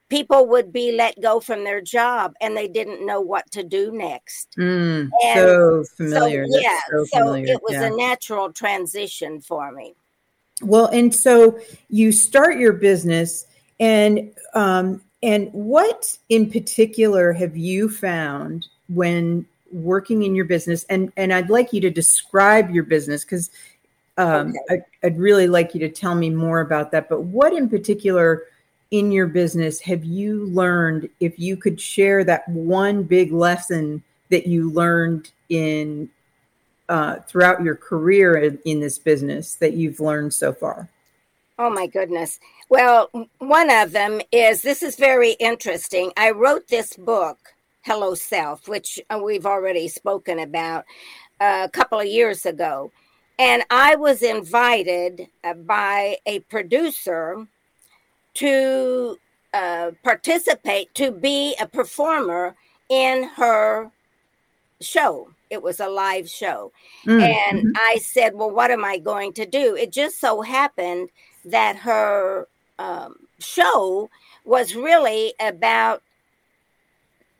people 0.08 0.46
would 0.46 0.72
be 0.72 0.92
let 0.92 1.18
go 1.22 1.40
from 1.40 1.64
their 1.64 1.80
job 1.80 2.34
and 2.40 2.54
they 2.56 2.68
didn't 2.68 3.04
know 3.04 3.20
what 3.20 3.50
to 3.52 3.62
do 3.62 3.90
next. 3.92 4.54
Mm, 4.58 5.10
so 5.34 5.84
familiar. 5.96 6.46
So, 6.46 6.58
yeah. 6.60 6.80
So, 6.90 7.04
so 7.06 7.34
it 7.34 7.62
was 7.62 7.72
yeah. 7.72 7.84
a 7.84 7.90
natural 7.96 8.52
transition 8.52 9.40
for 9.40 9.72
me. 9.72 9.94
Well, 10.60 10.86
and 10.86 11.14
so 11.14 11.58
you 11.88 12.12
start 12.12 12.58
your 12.58 12.74
business 12.74 13.46
and 13.80 14.30
um, 14.54 15.00
and 15.22 15.48
what 15.52 16.18
in 16.28 16.50
particular 16.50 17.32
have 17.32 17.56
you 17.56 17.88
found 17.88 18.66
when 18.88 19.46
working 19.72 20.22
in 20.22 20.34
your 20.34 20.44
business 20.44 20.84
and 20.90 21.10
and 21.16 21.32
I'd 21.32 21.48
like 21.48 21.72
you 21.72 21.80
to 21.80 21.90
describe 21.90 22.70
your 22.70 22.84
business 22.84 23.24
because 23.24 23.50
um, 24.18 24.54
okay. 24.70 24.82
I, 25.02 25.06
would 25.06 25.18
really 25.18 25.48
like 25.48 25.74
you 25.74 25.80
to 25.80 25.88
tell 25.88 26.14
me 26.14 26.30
more 26.30 26.60
about 26.60 26.90
that. 26.92 27.08
But 27.08 27.22
what 27.22 27.52
in 27.52 27.68
particular 27.68 28.44
in 28.90 29.10
your 29.10 29.26
business 29.26 29.80
have 29.80 30.04
you 30.04 30.46
learned 30.46 31.08
if 31.18 31.38
you 31.38 31.56
could 31.56 31.80
share 31.80 32.24
that 32.24 32.46
one 32.48 33.02
big 33.02 33.32
lesson 33.32 34.02
that 34.30 34.46
you 34.46 34.70
learned 34.70 35.30
in 35.48 36.10
uh, 36.88 37.16
throughout 37.20 37.62
your 37.62 37.74
career 37.74 38.36
in, 38.36 38.58
in 38.66 38.80
this 38.80 38.98
business 38.98 39.54
that 39.56 39.72
you've 39.72 40.00
learned 40.00 40.34
so 40.34 40.52
far? 40.52 40.88
Oh 41.58 41.70
my 41.70 41.86
goodness. 41.86 42.38
Well, 42.68 43.08
one 43.38 43.70
of 43.70 43.92
them 43.92 44.20
is 44.30 44.62
this 44.62 44.82
is 44.82 44.96
very 44.96 45.32
interesting. 45.32 46.12
I 46.16 46.30
wrote 46.30 46.68
this 46.68 46.94
book, 46.94 47.38
Hello 47.82 48.14
Self, 48.14 48.68
which 48.68 49.00
uh, 49.10 49.20
we've 49.22 49.46
already 49.46 49.88
spoken 49.88 50.38
about 50.38 50.84
uh, 51.40 51.62
a 51.64 51.70
couple 51.70 52.00
of 52.00 52.06
years 52.06 52.44
ago. 52.44 52.90
And 53.42 53.64
I 53.70 53.96
was 53.96 54.22
invited 54.22 55.26
uh, 55.42 55.54
by 55.54 56.18
a 56.26 56.38
producer 56.40 57.44
to 58.34 59.18
uh, 59.52 59.90
participate, 60.04 60.94
to 60.94 61.10
be 61.10 61.56
a 61.60 61.66
performer 61.66 62.54
in 62.88 63.24
her 63.34 63.90
show. 64.80 65.30
It 65.50 65.60
was 65.60 65.80
a 65.80 65.88
live 65.88 66.28
show. 66.28 66.70
Mm-hmm. 67.04 67.20
And 67.20 67.66
mm. 67.66 67.72
I 67.76 67.96
said, 67.96 68.36
Well, 68.36 68.52
what 68.52 68.70
am 68.70 68.84
I 68.84 68.98
going 68.98 69.32
to 69.32 69.44
do? 69.44 69.74
It 69.74 69.90
just 69.90 70.20
so 70.20 70.42
happened 70.42 71.08
that 71.44 71.74
her 71.78 72.46
um, 72.78 73.16
show 73.40 74.08
was 74.44 74.76
really 74.76 75.34
about 75.40 76.00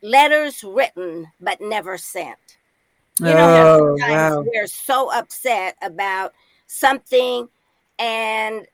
letters 0.03 0.65
written 0.65 1.29
but 1.41 1.61
never 1.61 1.97
sent. 1.97 2.59
You 3.19 3.27
know, 3.27 3.97
oh, 4.01 4.11
wow. 4.11 4.45
we're 4.47 4.67
so 4.67 5.13
upset 5.13 5.77
about 5.83 6.33
something, 6.67 7.49
and 7.99 8.67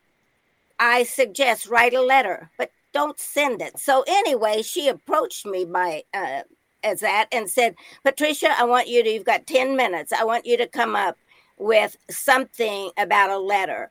I 0.78 1.02
suggest 1.02 1.66
write 1.66 1.92
a 1.92 2.00
letter, 2.00 2.48
but 2.56 2.70
don't 2.92 3.18
send 3.18 3.60
it. 3.60 3.78
So 3.78 4.04
anyway, 4.06 4.62
she 4.62 4.88
approached 4.88 5.44
me 5.44 5.64
by 5.64 6.04
uh, 6.14 6.42
as 6.84 7.00
that 7.00 7.26
and 7.32 7.50
said, 7.50 7.74
Patricia, 8.04 8.54
I 8.56 8.64
want 8.64 8.86
you 8.86 9.02
to. 9.02 9.10
You've 9.10 9.24
got 9.24 9.46
ten 9.46 9.76
minutes. 9.76 10.12
I 10.12 10.24
want 10.24 10.46
you 10.46 10.56
to 10.56 10.68
come 10.68 10.94
up 10.94 11.16
with 11.58 11.96
something 12.08 12.90
about 12.96 13.30
a 13.30 13.38
letter. 13.38 13.90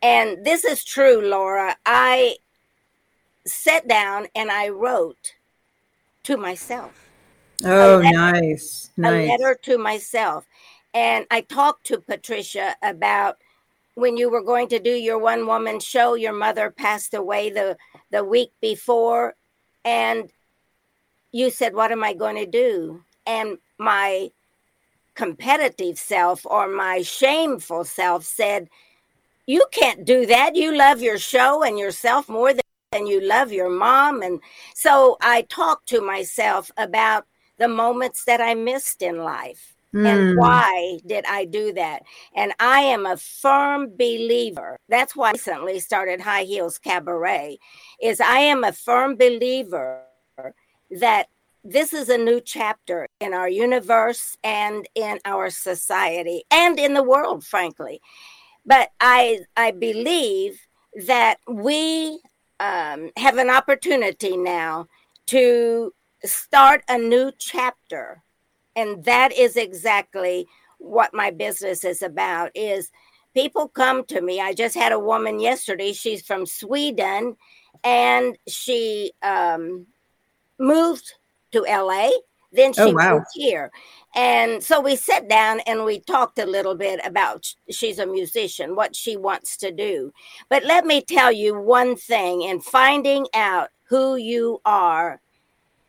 And 0.00 0.44
this 0.44 0.64
is 0.64 0.84
true, 0.84 1.20
Laura. 1.20 1.76
I 1.84 2.36
sat 3.46 3.86
down 3.86 4.28
and 4.34 4.50
I 4.50 4.70
wrote 4.70 5.34
to 6.24 6.36
myself. 6.36 7.11
Oh, 7.64 8.00
letter, 8.02 8.16
nice. 8.16 8.90
nice. 8.96 9.28
A 9.28 9.32
letter 9.32 9.58
to 9.62 9.78
myself. 9.78 10.46
And 10.94 11.26
I 11.30 11.40
talked 11.42 11.86
to 11.86 11.98
Patricia 11.98 12.74
about 12.82 13.38
when 13.94 14.16
you 14.16 14.30
were 14.30 14.42
going 14.42 14.68
to 14.68 14.78
do 14.78 14.90
your 14.90 15.18
one 15.18 15.46
woman 15.46 15.80
show, 15.80 16.14
your 16.14 16.32
mother 16.32 16.70
passed 16.70 17.14
away 17.14 17.50
the, 17.50 17.76
the 18.10 18.24
week 18.24 18.52
before. 18.60 19.34
And 19.84 20.30
you 21.30 21.50
said, 21.50 21.74
What 21.74 21.92
am 21.92 22.04
I 22.04 22.14
going 22.14 22.36
to 22.36 22.46
do? 22.46 23.02
And 23.26 23.58
my 23.78 24.30
competitive 25.14 25.98
self 25.98 26.46
or 26.46 26.68
my 26.68 27.02
shameful 27.02 27.84
self 27.84 28.24
said, 28.24 28.68
you 29.46 29.64
can't 29.72 30.04
do 30.04 30.26
that. 30.26 30.54
You 30.54 30.76
love 30.76 31.02
your 31.02 31.18
show 31.18 31.62
and 31.62 31.78
yourself 31.78 32.28
more 32.28 32.52
than 32.92 33.06
you 33.06 33.20
love 33.20 33.52
your 33.52 33.70
mom. 33.70 34.22
And 34.22 34.40
so 34.74 35.16
I 35.20 35.42
talked 35.42 35.88
to 35.88 36.00
myself 36.00 36.70
about 36.76 37.26
the 37.62 37.68
moments 37.68 38.24
that 38.24 38.40
I 38.40 38.54
missed 38.54 39.02
in 39.02 39.18
life. 39.18 39.74
Mm. 39.94 40.06
And 40.06 40.32
hmm. 40.32 40.38
why 40.38 40.98
did 41.06 41.24
I 41.26 41.44
do 41.44 41.72
that? 41.74 42.02
And 42.34 42.52
I 42.58 42.80
am 42.80 43.06
a 43.06 43.16
firm 43.16 43.90
believer. 43.96 44.78
That's 44.88 45.14
why 45.14 45.28
I 45.28 45.32
recently 45.32 45.80
started 45.80 46.20
High 46.20 46.44
Heels 46.44 46.78
Cabaret. 46.78 47.58
Is 48.02 48.20
I 48.20 48.38
am 48.38 48.64
a 48.64 48.72
firm 48.72 49.16
believer 49.16 50.00
that 50.90 51.28
this 51.62 51.92
is 51.92 52.08
a 52.08 52.18
new 52.18 52.40
chapter 52.40 53.06
in 53.20 53.32
our 53.34 53.48
universe 53.48 54.36
and 54.42 54.88
in 54.94 55.20
our 55.24 55.50
society 55.50 56.42
and 56.50 56.78
in 56.78 56.94
the 56.94 57.02
world, 57.02 57.44
frankly. 57.44 58.00
But 58.64 58.90
I 58.98 59.40
I 59.56 59.70
believe 59.70 60.58
that 61.06 61.36
we 61.46 62.18
um, 62.60 63.10
have 63.16 63.36
an 63.38 63.50
opportunity 63.50 64.36
now 64.36 64.86
to 65.26 65.92
start 66.24 66.82
a 66.88 66.98
new 66.98 67.32
chapter, 67.38 68.22
and 68.76 69.04
that 69.04 69.32
is 69.32 69.56
exactly 69.56 70.46
what 70.78 71.14
my 71.14 71.30
business 71.30 71.84
is 71.84 72.02
about. 72.02 72.50
Is 72.54 72.90
people 73.34 73.68
come 73.68 74.04
to 74.06 74.20
me. 74.20 74.40
I 74.40 74.54
just 74.54 74.74
had 74.74 74.92
a 74.92 74.98
woman 74.98 75.40
yesterday. 75.40 75.92
She's 75.92 76.24
from 76.24 76.46
Sweden, 76.46 77.36
and 77.84 78.36
she 78.46 79.12
um, 79.22 79.86
moved 80.58 81.14
to 81.52 81.60
LA. 81.62 82.10
Then 82.52 82.74
she 82.74 82.82
oh, 82.82 82.92
wow. 82.92 83.14
moved 83.14 83.26
here. 83.34 83.70
And 84.14 84.62
so 84.62 84.80
we 84.80 84.96
sat 84.96 85.28
down 85.28 85.60
and 85.60 85.84
we 85.84 86.00
talked 86.00 86.38
a 86.38 86.44
little 86.44 86.74
bit 86.74 87.00
about 87.04 87.50
she's 87.70 87.98
a 87.98 88.06
musician, 88.06 88.76
what 88.76 88.94
she 88.94 89.16
wants 89.16 89.56
to 89.58 89.72
do. 89.72 90.12
But 90.50 90.64
let 90.64 90.84
me 90.84 91.00
tell 91.00 91.32
you 91.32 91.58
one 91.58 91.96
thing 91.96 92.42
in 92.42 92.60
finding 92.60 93.26
out 93.34 93.70
who 93.88 94.16
you 94.16 94.60
are, 94.66 95.21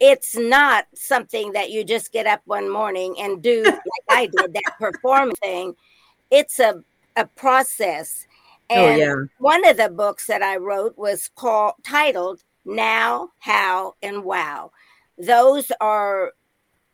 it's 0.05 0.36
not 0.36 0.86
something 0.93 1.53
that 1.53 1.72
you 1.72 1.86
just 1.86 2.12
get 2.12 2.27
up 2.27 2.41
one 2.43 2.69
morning 2.69 3.15
and 3.17 3.41
do 3.41 3.63
like 3.63 3.79
I 4.10 4.25
did, 4.25 4.53
that 4.53 4.74
performing 4.77 5.36
thing. 5.38 5.75
It's 6.29 6.60
a, 6.60 6.83
a 7.15 7.25
process. 7.25 8.27
Oh, 8.69 8.75
and 8.75 9.01
oh, 9.01 9.05
yeah. 9.05 9.15
one 9.38 9.65
of 9.65 9.77
the 9.77 9.88
books 9.88 10.27
that 10.27 10.41
I 10.41 10.57
wrote 10.57 10.98
was 10.98 11.29
called 11.36 11.75
titled 11.86 12.43
Now, 12.65 13.29
How, 13.39 13.93
and 14.03 14.25
Wow. 14.25 14.72
Those 15.17 15.72
are 15.79 16.33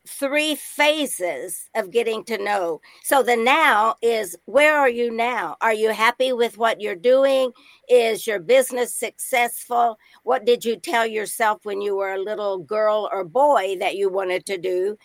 three 0.09 0.55
phases 0.55 1.69
of 1.75 1.91
getting 1.91 2.23
to 2.25 2.37
know. 2.37 2.81
So 3.03 3.21
the 3.21 3.35
now 3.35 3.95
is 4.01 4.35
where 4.45 4.77
are 4.77 4.89
you 4.89 5.11
now? 5.11 5.55
Are 5.61 5.73
you 5.73 5.91
happy 5.91 6.33
with 6.33 6.57
what 6.57 6.81
you're 6.81 6.95
doing? 6.95 7.51
Is 7.87 8.25
your 8.25 8.39
business 8.39 8.93
successful? 8.93 9.99
What 10.23 10.45
did 10.45 10.65
you 10.65 10.75
tell 10.77 11.05
yourself 11.05 11.63
when 11.63 11.81
you 11.81 11.95
were 11.95 12.13
a 12.13 12.21
little 12.21 12.57
girl 12.57 13.09
or 13.11 13.23
boy 13.23 13.77
that 13.79 13.95
you 13.95 14.09
wanted 14.09 14.45
to 14.47 14.57
do? 14.57 14.97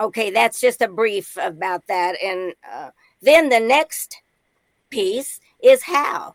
Okay, 0.00 0.30
that's 0.30 0.60
just 0.60 0.82
a 0.82 0.88
brief 0.88 1.36
about 1.40 1.86
that. 1.86 2.20
And 2.22 2.54
uh, 2.70 2.90
then 3.22 3.48
the 3.48 3.60
next 3.60 4.20
piece 4.90 5.40
is 5.62 5.84
how. 5.84 6.34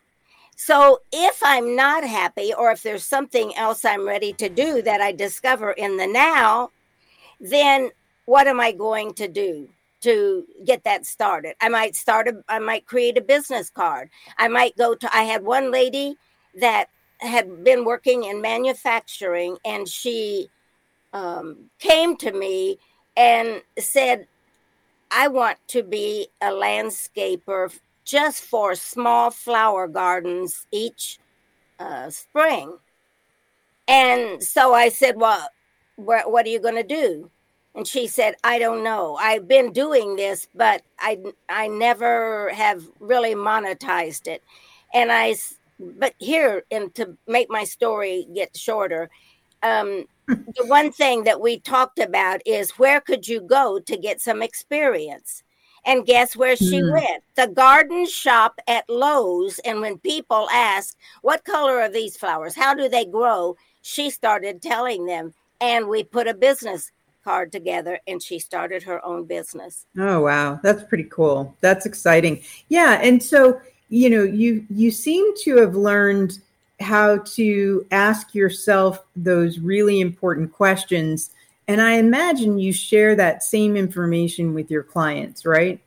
So 0.55 1.01
if 1.11 1.41
I'm 1.43 1.75
not 1.75 2.05
happy, 2.05 2.53
or 2.53 2.71
if 2.71 2.81
there's 2.81 3.05
something 3.05 3.53
else 3.55 3.83
I'm 3.83 4.07
ready 4.07 4.31
to 4.33 4.47
do 4.47 4.81
that 4.83 5.01
I 5.01 5.11
discover 5.11 5.71
in 5.71 5.97
the 5.97 6.07
now, 6.07 6.71
then 7.39 7.91
what 8.25 8.47
am 8.47 8.59
I 8.59 8.71
going 8.71 9.13
to 9.15 9.27
do 9.27 9.69
to 10.01 10.45
get 10.65 10.83
that 10.83 11.05
started? 11.05 11.55
I 11.61 11.69
might 11.69 11.95
start 11.95 12.27
a, 12.27 12.43
I 12.47 12.59
might 12.59 12.85
create 12.85 13.17
a 13.17 13.21
business 13.21 13.69
card. 13.69 14.09
I 14.37 14.47
might 14.47 14.77
go 14.77 14.95
to, 14.95 15.15
I 15.15 15.23
had 15.23 15.43
one 15.43 15.71
lady 15.71 16.15
that 16.59 16.89
had 17.19 17.63
been 17.63 17.85
working 17.85 18.23
in 18.23 18.41
manufacturing 18.41 19.57
and 19.65 19.87
she 19.87 20.49
um, 21.13 21.69
came 21.79 22.17
to 22.17 22.31
me 22.31 22.77
and 23.15 23.61
said, 23.79 24.27
I 25.11 25.27
want 25.27 25.57
to 25.69 25.83
be 25.83 26.27
a 26.41 26.47
landscaper 26.47 27.73
just 28.03 28.43
for 28.43 28.75
small 28.75 29.31
flower 29.31 29.87
gardens 29.87 30.67
each 30.71 31.19
uh, 31.79 32.09
spring. 32.09 32.77
And 33.87 34.41
so 34.43 34.73
I 34.73 34.89
said, 34.89 35.15
Well, 35.17 35.47
wh- 35.95 36.27
what 36.27 36.45
are 36.45 36.49
you 36.49 36.59
going 36.59 36.75
to 36.75 36.83
do? 36.83 37.31
And 37.75 37.85
she 37.85 38.07
said, 38.07 38.35
I 38.43 38.57
don't 38.57 38.83
know. 38.83 39.17
I've 39.17 39.49
been 39.49 39.73
doing 39.73 40.15
this, 40.15 40.47
but 40.55 40.81
I, 40.97 41.19
I 41.49 41.67
never 41.67 42.49
have 42.53 42.83
really 43.01 43.35
monetized 43.35 44.27
it. 44.27 44.41
And 44.93 45.11
I, 45.11 45.35
but 45.77 46.13
here, 46.17 46.63
and 46.71 46.95
to 46.95 47.17
make 47.27 47.49
my 47.49 47.65
story 47.65 48.27
get 48.33 48.55
shorter, 48.55 49.09
um, 49.61 50.05
the 50.27 50.65
one 50.65 50.91
thing 50.91 51.25
that 51.25 51.41
we 51.41 51.59
talked 51.59 51.99
about 51.99 52.41
is 52.45 52.71
where 52.79 53.01
could 53.01 53.27
you 53.27 53.41
go 53.41 53.79
to 53.79 53.97
get 53.97 54.21
some 54.21 54.41
experience? 54.41 55.43
And 55.85 56.05
guess 56.05 56.35
where 56.35 56.55
she 56.55 56.81
mm. 56.81 56.93
went? 56.93 57.23
The 57.35 57.47
garden 57.47 58.07
shop 58.07 58.59
at 58.67 58.89
Lowe's. 58.89 59.59
And 59.59 59.81
when 59.81 59.99
people 59.99 60.47
ask, 60.51 60.97
what 61.21 61.43
color 61.43 61.79
are 61.79 61.89
these 61.89 62.17
flowers? 62.17 62.55
How 62.55 62.73
do 62.73 62.89
they 62.89 63.05
grow? 63.05 63.55
She 63.81 64.09
started 64.09 64.61
telling 64.63 65.05
them. 65.05 65.33
And 65.61 65.87
we 65.87 66.03
put 66.03 66.27
a 66.27 66.33
business 66.33 66.91
card 67.25 67.51
together 67.51 67.99
and 68.07 68.23
she 68.23 68.39
started 68.39 68.83
her 68.83 69.03
own 69.03 69.25
business. 69.25 69.85
Oh 69.97 70.21
wow, 70.21 70.59
that's 70.63 70.83
pretty 70.83 71.05
cool. 71.05 71.53
That's 71.59 71.85
exciting. 71.85 72.43
Yeah, 72.69 72.99
and 73.01 73.21
so, 73.21 73.59
you 73.89 74.09
know, 74.09 74.23
you 74.23 74.65
you 74.69 74.91
seem 74.91 75.35
to 75.43 75.57
have 75.57 75.75
learned 75.75 76.39
how 76.79 77.17
to 77.19 77.85
ask 77.91 78.33
yourself 78.33 79.03
those 79.15 79.59
really 79.59 79.99
important 79.99 80.53
questions 80.53 81.31
and 81.67 81.81
I 81.81 81.93
imagine 81.93 82.59
you 82.59 82.71
share 82.71 83.15
that 83.15 83.43
same 83.43 83.75
information 83.75 84.53
with 84.53 84.69
your 84.69 84.83
clients, 84.83 85.45
right? 85.45 85.79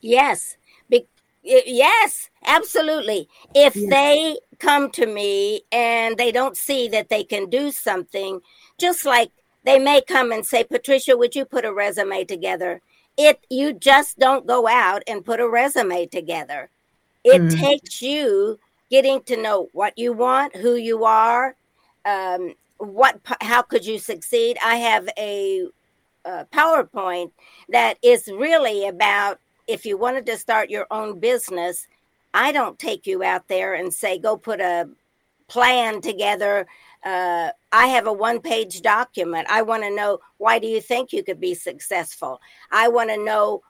Yes. 0.00 0.56
Be- 0.88 1.06
yes, 1.42 2.30
absolutely. 2.44 3.28
If 3.54 3.74
they 3.74 4.38
come 4.58 4.90
to 4.92 5.06
me 5.06 5.62
and 5.70 6.16
they 6.16 6.32
don't 6.32 6.56
see 6.56 6.88
that 6.88 7.08
they 7.08 7.22
can 7.22 7.48
do 7.48 7.70
something, 7.70 8.40
just 8.78 9.04
like 9.04 9.30
they 9.64 9.78
may 9.78 10.00
come 10.00 10.32
and 10.32 10.44
say, 10.44 10.64
Patricia, 10.64 11.16
would 11.16 11.34
you 11.34 11.44
put 11.44 11.64
a 11.64 11.72
resume 11.72 12.24
together? 12.24 12.80
It 13.16 13.44
you 13.50 13.72
just 13.72 14.18
don't 14.18 14.46
go 14.46 14.66
out 14.66 15.02
and 15.06 15.24
put 15.24 15.40
a 15.40 15.48
resume 15.48 16.06
together. 16.06 16.70
It 17.24 17.42
mm-hmm. 17.42 17.60
takes 17.60 18.00
you 18.00 18.58
getting 18.90 19.22
to 19.24 19.36
know 19.36 19.68
what 19.72 19.96
you 19.98 20.12
want, 20.12 20.56
who 20.56 20.74
you 20.74 21.04
are, 21.04 21.54
um, 22.04 22.54
what 22.78 23.20
how 23.40 23.62
could 23.62 23.84
you 23.84 23.98
succeed. 23.98 24.56
I 24.64 24.76
have 24.76 25.08
a, 25.18 25.66
a 26.24 26.46
PowerPoint 26.46 27.32
that 27.68 27.98
is 28.02 28.26
really 28.28 28.86
about 28.86 29.38
if 29.66 29.84
you 29.84 29.98
wanted 29.98 30.26
to 30.26 30.38
start 30.38 30.70
your 30.70 30.86
own 30.90 31.20
business. 31.20 31.86
I 32.32 32.52
don't 32.52 32.78
take 32.78 33.06
you 33.06 33.22
out 33.22 33.48
there 33.48 33.74
and 33.74 33.92
say 33.92 34.18
go 34.18 34.36
put 34.36 34.60
a 34.60 34.88
plan 35.48 36.00
together 36.00 36.66
uh, 37.04 37.50
I 37.72 37.86
have 37.88 38.06
a 38.06 38.12
one 38.12 38.40
page 38.40 38.82
document. 38.82 39.46
I 39.50 39.62
want 39.62 39.82
to 39.84 39.94
know 39.94 40.20
why 40.38 40.58
do 40.58 40.66
you 40.66 40.80
think 40.80 41.12
you 41.12 41.22
could 41.22 41.40
be 41.40 41.54
successful? 41.54 42.40
I 42.70 42.88
want 42.88 43.10
to 43.10 43.16
know 43.16 43.62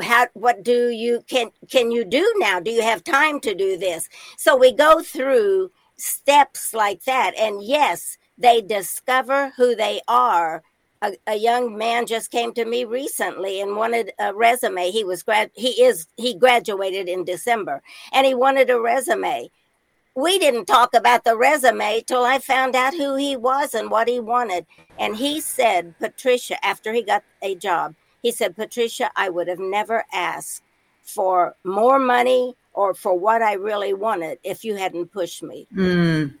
how 0.00 0.26
what 0.34 0.62
do 0.62 0.88
you 0.88 1.24
can 1.28 1.50
can 1.70 1.90
you 1.90 2.04
do 2.04 2.34
now? 2.38 2.60
Do 2.60 2.70
you 2.70 2.82
have 2.82 3.04
time 3.04 3.40
to 3.40 3.54
do 3.54 3.76
this? 3.76 4.08
So 4.36 4.56
we 4.56 4.72
go 4.72 5.02
through 5.02 5.70
steps 5.96 6.74
like 6.74 7.04
that 7.04 7.32
and 7.38 7.62
yes 7.62 8.18
they 8.38 8.60
discover 8.60 9.52
who 9.56 9.74
they 9.76 10.00
are. 10.08 10.62
A, 11.00 11.16
a, 11.26 11.34
young 11.34 11.76
man 11.76 12.06
just 12.06 12.30
came 12.30 12.52
to 12.54 12.64
me 12.64 12.84
recently 12.84 13.60
and 13.60 13.76
wanted 13.76 14.12
a 14.20 14.32
resume. 14.32 14.90
He 14.90 15.02
was 15.02 15.24
grad 15.24 15.50
he 15.54 15.82
is 15.82 16.06
he 16.16 16.34
graduated 16.34 17.08
in 17.08 17.24
december 17.24 17.82
and 18.12 18.24
he 18.24 18.34
wanted 18.34 18.70
a 18.70 18.80
resume 18.80 19.50
we 20.14 20.38
didn't 20.38 20.66
talk 20.66 20.94
about 20.94 21.24
the 21.24 21.36
resume 21.36 22.02
till 22.06 22.24
I 22.24 22.38
found 22.38 22.76
out 22.76 22.94
who 22.94 23.16
he 23.16 23.36
was 23.36 23.74
and 23.74 23.90
what 23.90 24.08
he 24.08 24.20
wanted. 24.20 24.66
And 24.98 25.16
he 25.16 25.40
said, 25.40 25.94
Patricia, 25.98 26.62
after 26.64 26.92
he 26.92 27.02
got 27.02 27.24
a 27.40 27.54
job, 27.54 27.94
he 28.22 28.30
said, 28.30 28.54
Patricia, 28.54 29.10
I 29.16 29.30
would 29.30 29.48
have 29.48 29.58
never 29.58 30.04
asked 30.12 30.62
for 31.02 31.56
more 31.64 31.98
money 31.98 32.54
or 32.74 32.94
for 32.94 33.18
what 33.18 33.42
I 33.42 33.54
really 33.54 33.94
wanted 33.94 34.38
if 34.44 34.64
you 34.64 34.76
hadn't 34.76 35.12
pushed 35.12 35.42
me. 35.42 35.66
Mm. 35.74 36.34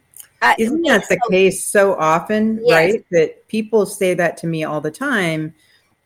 Isn't 0.58 0.82
that 0.82 1.08
the 1.08 1.20
case 1.30 1.64
so 1.64 1.94
often, 1.94 2.60
yes. 2.64 2.74
right? 2.74 3.04
That 3.10 3.48
people 3.48 3.86
say 3.86 4.14
that 4.14 4.36
to 4.38 4.46
me 4.46 4.64
all 4.64 4.80
the 4.80 4.90
time 4.90 5.54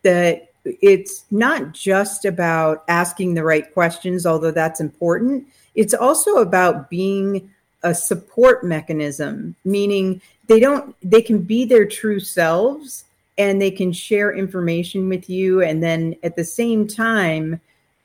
that 0.03 0.51
it's 0.65 1.25
not 1.31 1.73
just 1.73 2.25
about 2.25 2.85
asking 2.89 3.35
the 3.35 3.45
right 3.45 3.73
questions, 3.73 4.27
although 4.27 4.51
that's 4.51 4.81
important. 4.81 5.47
It's 5.75 5.95
also 5.95 6.37
about 6.37 6.91
being 6.91 7.51
a 7.87 7.95
support 7.95 8.65
mechanism, 8.65 9.55
meaning 9.65 10.21
they 10.49 10.59
don't 10.59 10.95
they 11.03 11.23
can 11.23 11.39
be 11.39 11.65
their 11.65 11.87
true 11.87 12.19
selves 12.19 13.05
and 13.39 13.63
they 13.63 13.71
can 13.71 13.93
share 13.93 14.35
information 14.35 15.09
with 15.09 15.31
you, 15.31 15.63
and 15.63 15.83
then 15.83 16.17
at 16.23 16.37
the 16.37 16.45
same 16.45 16.89
time, 16.89 17.61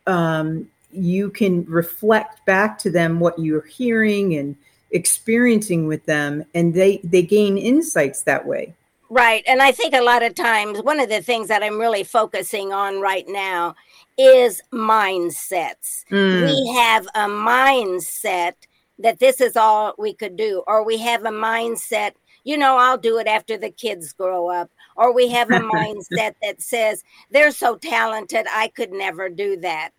um, 0.06 0.70
you 0.92 1.30
can 1.32 1.66
reflect 1.66 2.46
back 2.46 2.78
to 2.78 2.92
them 2.92 3.20
what 3.20 3.40
you're 3.40 3.66
hearing 3.66 4.36
and 4.36 4.56
experiencing 4.92 5.88
with 5.88 6.06
them, 6.06 6.46
and 6.54 6.76
they 6.76 7.02
they 7.04 7.24
gain 7.24 7.58
insights 7.58 8.22
that 8.22 8.46
way. 8.46 8.74
Right, 9.10 9.44
and 9.48 9.64
I 9.64 9.72
think 9.72 9.96
a 9.96 10.02
lot 10.02 10.22
of 10.22 10.36
times 10.36 10.82
one 10.84 11.00
of 11.00 11.10
the 11.10 11.22
things 11.22 11.48
that 11.48 11.64
I'm 11.64 11.80
really 11.80 12.04
focusing 12.04 12.72
on 12.72 13.02
right 13.02 13.28
now 13.28 13.76
is 14.18 14.62
mindsets. 14.72 16.06
Mm. 16.12 16.46
We 16.46 16.74
have 16.76 17.08
a 17.16 17.28
mindset 17.28 18.54
that 19.02 19.20
this 19.20 19.42
is 19.42 19.56
all 19.56 19.94
we 19.98 20.14
could 20.14 20.36
do, 20.36 20.64
or 20.68 20.84
we 20.84 20.98
have 20.98 21.26
a 21.26 21.30
mindset, 21.30 22.14
you 22.44 22.58
know, 22.58 22.78
I'll 22.78 22.98
do 22.98 23.18
it 23.20 23.28
after 23.28 23.58
the 23.58 23.70
kids 23.70 24.14
grow 24.14 24.50
up, 24.50 24.70
or 24.96 25.14
we 25.14 25.30
have 25.30 25.50
a 25.52 25.60
mindset 25.60 26.36
that 26.42 26.62
says 26.62 27.04
they're 27.30 27.52
so 27.52 27.76
talented, 27.76 28.46
I 28.52 28.70
could 28.70 28.92
never 28.92 29.30
do 29.30 29.58
that. 29.58 29.92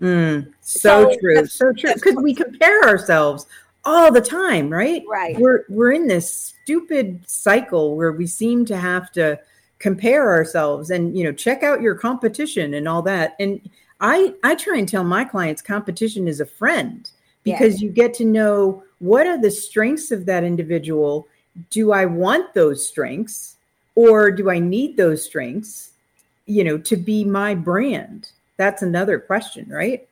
Mm, 0.00 0.52
so, 0.60 1.10
so, 1.10 1.18
true, 1.20 1.46
so 1.46 1.72
true. 1.72 1.94
Because 1.94 2.16
we 2.16 2.34
compare 2.34 2.82
ourselves 2.84 3.46
all 3.84 4.12
the 4.12 4.20
time, 4.20 4.70
right? 4.70 5.02
Right. 5.08 5.38
We're 5.38 5.64
we're 5.68 5.92
in 5.92 6.06
this 6.06 6.54
stupid 6.62 7.28
cycle 7.28 7.96
where 7.96 8.12
we 8.12 8.26
seem 8.26 8.64
to 8.66 8.76
have 8.76 9.10
to 9.12 9.38
compare 9.78 10.30
ourselves 10.30 10.90
and 10.90 11.16
you 11.16 11.24
know 11.24 11.32
check 11.32 11.62
out 11.62 11.80
your 11.80 11.94
competition 11.94 12.74
and 12.74 12.88
all 12.88 13.02
that. 13.02 13.36
And 13.38 13.60
I 14.00 14.34
I 14.42 14.54
try 14.54 14.78
and 14.78 14.88
tell 14.88 15.04
my 15.04 15.24
clients 15.24 15.62
competition 15.62 16.28
is 16.28 16.40
a 16.40 16.46
friend 16.46 17.10
because 17.42 17.80
you 17.80 17.90
get 17.90 18.14
to 18.14 18.24
know 18.24 18.82
what 18.98 19.26
are 19.26 19.40
the 19.40 19.50
strengths 19.50 20.10
of 20.10 20.26
that 20.26 20.44
individual. 20.44 21.26
Do 21.70 21.92
I 21.92 22.04
want 22.06 22.54
those 22.54 22.86
strengths 22.86 23.56
or 23.94 24.30
do 24.30 24.50
I 24.50 24.58
need 24.58 24.96
those 24.96 25.24
strengths, 25.24 25.92
you 26.46 26.64
know, 26.64 26.78
to 26.78 26.96
be 26.96 27.24
my 27.24 27.54
brand? 27.54 28.30
That's 28.56 28.82
another 28.82 29.18
question, 29.18 29.68
right? 29.68 30.06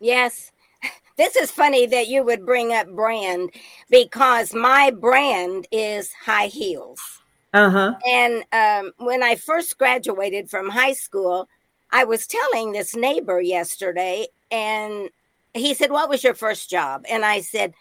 Yes. 0.00 0.52
This 1.16 1.36
is 1.36 1.50
funny 1.50 1.84
that 1.84 2.08
you 2.08 2.22
would 2.22 2.46
bring 2.46 2.72
up 2.72 2.88
brand 2.96 3.50
because 3.90 4.54
my 4.54 4.90
brand 4.90 5.68
is 5.70 6.14
high 6.14 6.46
heels. 6.46 7.20
Uh-huh. 7.52 7.94
And 8.08 8.42
um, 8.52 8.92
when 8.96 9.22
I 9.22 9.34
first 9.34 9.76
graduated 9.76 10.48
from 10.48 10.70
high 10.70 10.94
school, 10.94 11.46
I 11.92 12.04
was 12.04 12.26
telling 12.26 12.72
this 12.72 12.96
neighbor 12.96 13.38
yesterday, 13.38 14.28
and 14.50 15.10
he 15.54 15.74
said, 15.74 15.90
What 15.90 16.08
was 16.08 16.24
your 16.24 16.34
first 16.34 16.70
job? 16.70 17.04
And 17.08 17.24
I 17.24 17.40
said, 17.40 17.74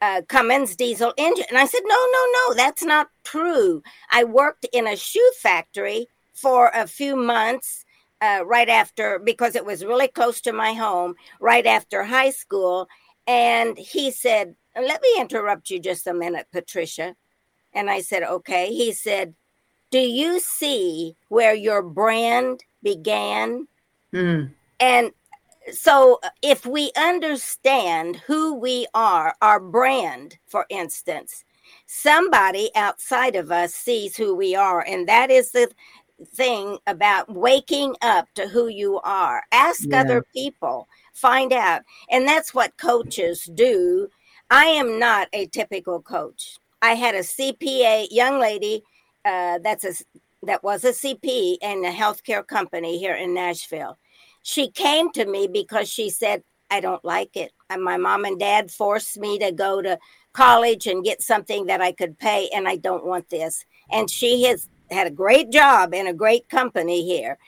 uh, 0.00 0.22
Cummins 0.28 0.74
diesel 0.76 1.14
engine. 1.16 1.46
And 1.48 1.58
I 1.58 1.64
said, 1.64 1.80
No, 1.84 1.94
no, 1.94 2.26
no, 2.34 2.54
that's 2.54 2.82
not 2.82 3.08
true. 3.24 3.82
I 4.10 4.24
worked 4.24 4.66
in 4.72 4.86
a 4.86 4.96
shoe 4.96 5.30
factory 5.40 6.08
for 6.34 6.70
a 6.74 6.86
few 6.86 7.16
months 7.16 7.84
uh, 8.20 8.42
right 8.44 8.68
after, 8.68 9.18
because 9.18 9.54
it 9.54 9.64
was 9.64 9.84
really 9.84 10.08
close 10.08 10.40
to 10.42 10.52
my 10.52 10.72
home, 10.72 11.14
right 11.40 11.66
after 11.66 12.04
high 12.04 12.30
school. 12.30 12.88
And 13.26 13.78
he 13.78 14.10
said, 14.10 14.54
Let 14.76 15.00
me 15.00 15.20
interrupt 15.20 15.70
you 15.70 15.78
just 15.78 16.06
a 16.06 16.14
minute, 16.14 16.46
Patricia. 16.52 17.14
And 17.72 17.88
I 17.88 18.00
said, 18.00 18.24
Okay. 18.24 18.72
He 18.74 18.92
said, 18.92 19.34
Do 19.90 20.00
you 20.00 20.40
see 20.40 21.16
where 21.28 21.54
your 21.54 21.82
brand 21.82 22.64
began? 22.82 23.68
Mm. 24.12 24.50
And 24.80 25.12
so 25.70 26.18
uh, 26.22 26.30
if 26.42 26.66
we 26.66 26.90
understand 26.96 28.16
who 28.16 28.54
we 28.54 28.86
are, 28.94 29.34
our 29.40 29.60
brand, 29.60 30.38
for 30.46 30.66
instance, 30.70 31.44
somebody 31.86 32.70
outside 32.74 33.36
of 33.36 33.50
us 33.52 33.74
sees 33.74 34.16
who 34.16 34.34
we 34.34 34.54
are. 34.54 34.80
And 34.86 35.08
that 35.08 35.30
is 35.30 35.52
the 35.52 35.70
thing 36.34 36.78
about 36.86 37.32
waking 37.32 37.94
up 38.02 38.28
to 38.34 38.48
who 38.48 38.68
you 38.68 39.00
are. 39.00 39.42
Ask 39.52 39.84
yeah. 39.88 40.00
other 40.00 40.24
people, 40.34 40.88
find 41.12 41.52
out. 41.52 41.82
And 42.10 42.26
that's 42.26 42.54
what 42.54 42.76
coaches 42.76 43.48
do. 43.54 44.08
I 44.50 44.64
am 44.66 44.98
not 44.98 45.28
a 45.32 45.46
typical 45.46 46.02
coach. 46.02 46.58
I 46.82 46.94
had 46.94 47.14
a 47.14 47.20
CPA 47.20 48.08
young 48.10 48.40
lady 48.40 48.82
uh, 49.24 49.58
that's 49.62 49.84
a 49.84 49.92
that 50.44 50.64
was 50.64 50.84
a 50.84 50.90
CP 50.90 51.56
in 51.62 51.84
a 51.84 51.92
healthcare 51.92 52.44
company 52.44 52.98
here 52.98 53.14
in 53.14 53.32
Nashville 53.32 53.96
she 54.42 54.70
came 54.70 55.10
to 55.12 55.24
me 55.24 55.46
because 55.46 55.88
she 55.88 56.10
said, 56.10 56.42
I 56.70 56.80
don't 56.80 57.04
like 57.04 57.36
it. 57.36 57.52
And 57.70 57.82
my 57.82 57.96
mom 57.96 58.24
and 58.24 58.38
dad 58.38 58.70
forced 58.70 59.18
me 59.18 59.38
to 59.38 59.52
go 59.52 59.82
to 59.82 59.98
college 60.32 60.86
and 60.86 61.04
get 61.04 61.22
something 61.22 61.66
that 61.66 61.80
I 61.80 61.92
could 61.92 62.18
pay, 62.18 62.48
and 62.54 62.66
I 62.66 62.76
don't 62.76 63.04
want 63.04 63.28
this. 63.28 63.64
And 63.90 64.10
she 64.10 64.44
has 64.44 64.68
had 64.90 65.06
a 65.06 65.10
great 65.10 65.50
job 65.50 65.94
in 65.94 66.06
a 66.06 66.14
great 66.14 66.48
company 66.48 67.04
here. 67.04 67.38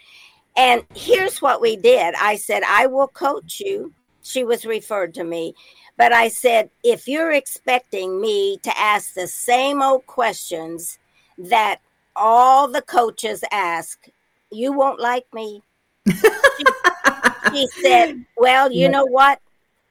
And 0.57 0.85
here's 0.95 1.43
what 1.43 1.61
we 1.61 1.77
did 1.77 2.15
I 2.15 2.37
said, 2.37 2.63
I 2.67 2.87
will 2.87 3.09
coach 3.09 3.61
you. 3.61 3.93
She 4.23 4.45
was 4.45 4.65
referred 4.65 5.15
to 5.15 5.25
me. 5.25 5.55
But 5.97 6.13
I 6.13 6.29
said, 6.29 6.71
if 6.83 7.07
you're 7.07 7.33
expecting 7.33 8.21
me 8.21 8.59
to 8.63 8.79
ask 8.79 9.15
the 9.15 9.27
same 9.27 9.81
old 9.81 10.07
questions 10.07 10.99
that 11.39 11.81
all 12.17 12.69
the 12.69 12.83
coaches 12.83 13.45
ask, 13.51 14.09
you 14.51 14.73
won't 14.73 15.01
like 15.01 15.27
me 15.33 15.63
she, 16.11 16.65
said, 17.83 18.25
"Well, 18.37 18.71
you 18.71 18.89
know 18.89 19.05
what? 19.05 19.41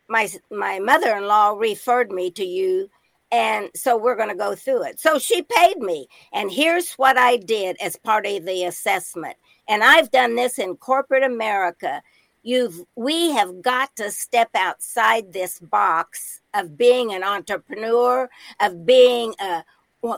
My 0.07 0.29
my 0.51 0.79
mother-in-law 0.79 1.51
referred 1.57 2.11
me 2.11 2.31
to 2.31 2.43
you, 2.43 2.89
and 3.31 3.69
so 3.75 3.97
we're 3.97 4.15
going 4.15 4.29
to 4.29 4.35
go 4.35 4.55
through 4.55 4.83
it." 4.83 4.99
So 4.99 5.19
she 5.19 5.41
paid 5.41 5.77
me, 5.77 6.07
and 6.31 6.51
here's 6.51 6.93
what 6.93 7.17
I 7.17 7.37
did 7.37 7.77
as 7.81 7.95
part 7.95 8.25
of 8.25 8.45
the 8.45 8.65
assessment. 8.65 9.37
And 9.67 9.83
I've 9.83 10.11
done 10.11 10.35
this 10.35 10.59
in 10.59 10.75
corporate 10.75 11.23
America. 11.23 12.01
You've 12.43 12.83
we 12.95 13.31
have 13.31 13.61
got 13.61 13.95
to 13.95 14.11
step 14.11 14.49
outside 14.55 15.31
this 15.31 15.59
box 15.59 16.41
of 16.53 16.77
being 16.77 17.13
an 17.13 17.23
entrepreneur, 17.23 18.29
of 18.59 18.85
being 18.85 19.33
a 19.39 19.63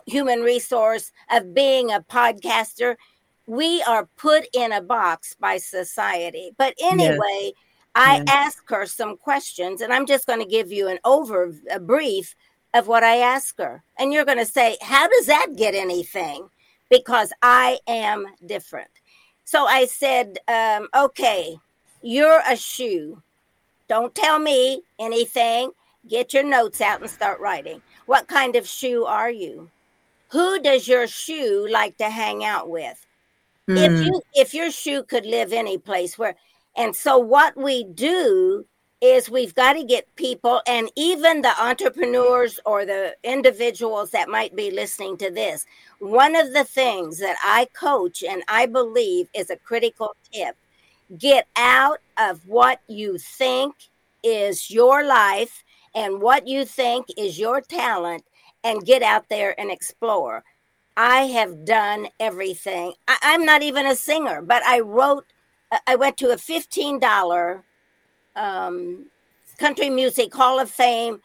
human 0.07 0.41
resource, 0.41 1.11
of 1.29 1.53
being 1.53 1.91
a 1.91 1.99
podcaster 2.01 2.95
we 3.47 3.81
are 3.83 4.07
put 4.17 4.45
in 4.53 4.71
a 4.71 4.81
box 4.81 5.35
by 5.39 5.57
society. 5.57 6.51
But 6.57 6.73
anyway, 6.81 7.17
yes. 7.43 7.53
I 7.95 8.17
yeah. 8.17 8.23
ask 8.27 8.69
her 8.69 8.85
some 8.85 9.17
questions, 9.17 9.81
and 9.81 9.93
I'm 9.93 10.05
just 10.05 10.27
going 10.27 10.39
to 10.39 10.45
give 10.45 10.71
you 10.71 10.87
an 10.87 10.99
over 11.05 11.53
a 11.71 11.79
brief 11.79 12.35
of 12.73 12.87
what 12.87 13.03
I 13.03 13.17
ask 13.17 13.57
her. 13.57 13.83
And 13.97 14.11
you're 14.11 14.25
going 14.25 14.37
to 14.37 14.45
say, 14.45 14.77
How 14.81 15.07
does 15.07 15.27
that 15.27 15.55
get 15.55 15.75
anything? 15.75 16.49
Because 16.89 17.31
I 17.41 17.79
am 17.87 18.25
different. 18.45 18.89
So 19.45 19.65
I 19.65 19.85
said, 19.85 20.39
um, 20.47 20.87
Okay, 20.95 21.57
you're 22.01 22.41
a 22.47 22.57
shoe. 22.57 23.21
Don't 23.87 24.13
tell 24.15 24.39
me 24.39 24.81
anything. 24.99 25.71
Get 26.07 26.33
your 26.33 26.43
notes 26.43 26.81
out 26.81 27.01
and 27.01 27.09
start 27.09 27.39
writing. 27.39 27.81
What 28.05 28.27
kind 28.27 28.55
of 28.55 28.67
shoe 28.67 29.05
are 29.05 29.31
you? 29.31 29.69
Who 30.29 30.59
does 30.59 30.87
your 30.87 31.07
shoe 31.07 31.67
like 31.69 31.97
to 31.97 32.09
hang 32.09 32.43
out 32.43 32.69
with? 32.69 33.04
Mm. 33.69 33.77
If 33.77 33.91
hmm. 33.91 34.03
you 34.03 34.21
if 34.33 34.53
your 34.53 34.71
shoe 34.71 35.03
could 35.03 35.25
live 35.25 35.51
any 35.51 35.77
place 35.77 36.17
where 36.17 36.35
and 36.75 36.95
so 36.95 37.17
what 37.17 37.55
we 37.57 37.83
do 37.83 38.65
is 39.01 39.29
we've 39.29 39.53
got 39.55 39.73
to 39.73 39.83
get 39.83 40.15
people 40.15 40.61
and 40.67 40.89
even 40.95 41.41
the 41.41 41.61
entrepreneurs 41.61 42.59
or 42.65 42.85
the 42.85 43.15
individuals 43.23 44.11
that 44.11 44.29
might 44.29 44.55
be 44.55 44.71
listening 44.71 45.17
to 45.17 45.29
this. 45.29 45.65
One 45.99 46.35
of 46.35 46.53
the 46.53 46.63
things 46.63 47.19
that 47.19 47.37
I 47.43 47.67
coach 47.73 48.23
and 48.23 48.43
I 48.47 48.65
believe 48.65 49.29
is 49.33 49.49
a 49.49 49.57
critical 49.57 50.15
tip 50.31 50.55
get 51.19 51.47
out 51.55 51.99
of 52.17 52.47
what 52.47 52.81
you 52.87 53.17
think 53.17 53.75
is 54.23 54.71
your 54.71 55.05
life 55.05 55.63
and 55.93 56.19
what 56.21 56.47
you 56.47 56.65
think 56.65 57.05
is 57.17 57.37
your 57.37 57.61
talent 57.61 58.23
and 58.63 58.85
get 58.85 59.03
out 59.03 59.29
there 59.29 59.59
and 59.59 59.69
explore. 59.69 60.43
I 60.97 61.23
have 61.23 61.65
done 61.65 62.07
everything. 62.19 62.93
I, 63.07 63.17
am 63.23 63.45
not 63.45 63.63
even 63.63 63.85
a 63.85 63.95
singer, 63.95 64.41
but 64.41 64.63
I 64.63 64.79
wrote, 64.79 65.25
I 65.87 65.95
went 65.95 66.17
to 66.17 66.31
a 66.31 66.37
$15 66.37 67.63
um, 68.35 69.05
Country 69.57 69.89
Music 69.89 70.33
Hall 70.33 70.59
of 70.59 70.69
Fame. 70.69 71.21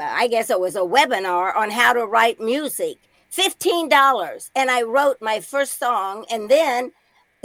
I 0.00 0.28
guess 0.28 0.50
it 0.50 0.60
was 0.60 0.76
a 0.76 0.80
webinar 0.80 1.56
on 1.56 1.70
how 1.70 1.94
to 1.94 2.04
write 2.04 2.40
music. 2.40 2.98
$15. 3.32 4.50
And 4.54 4.70
I 4.70 4.82
wrote 4.82 5.16
my 5.20 5.40
first 5.40 5.78
song. 5.78 6.26
And 6.30 6.50
then, 6.50 6.92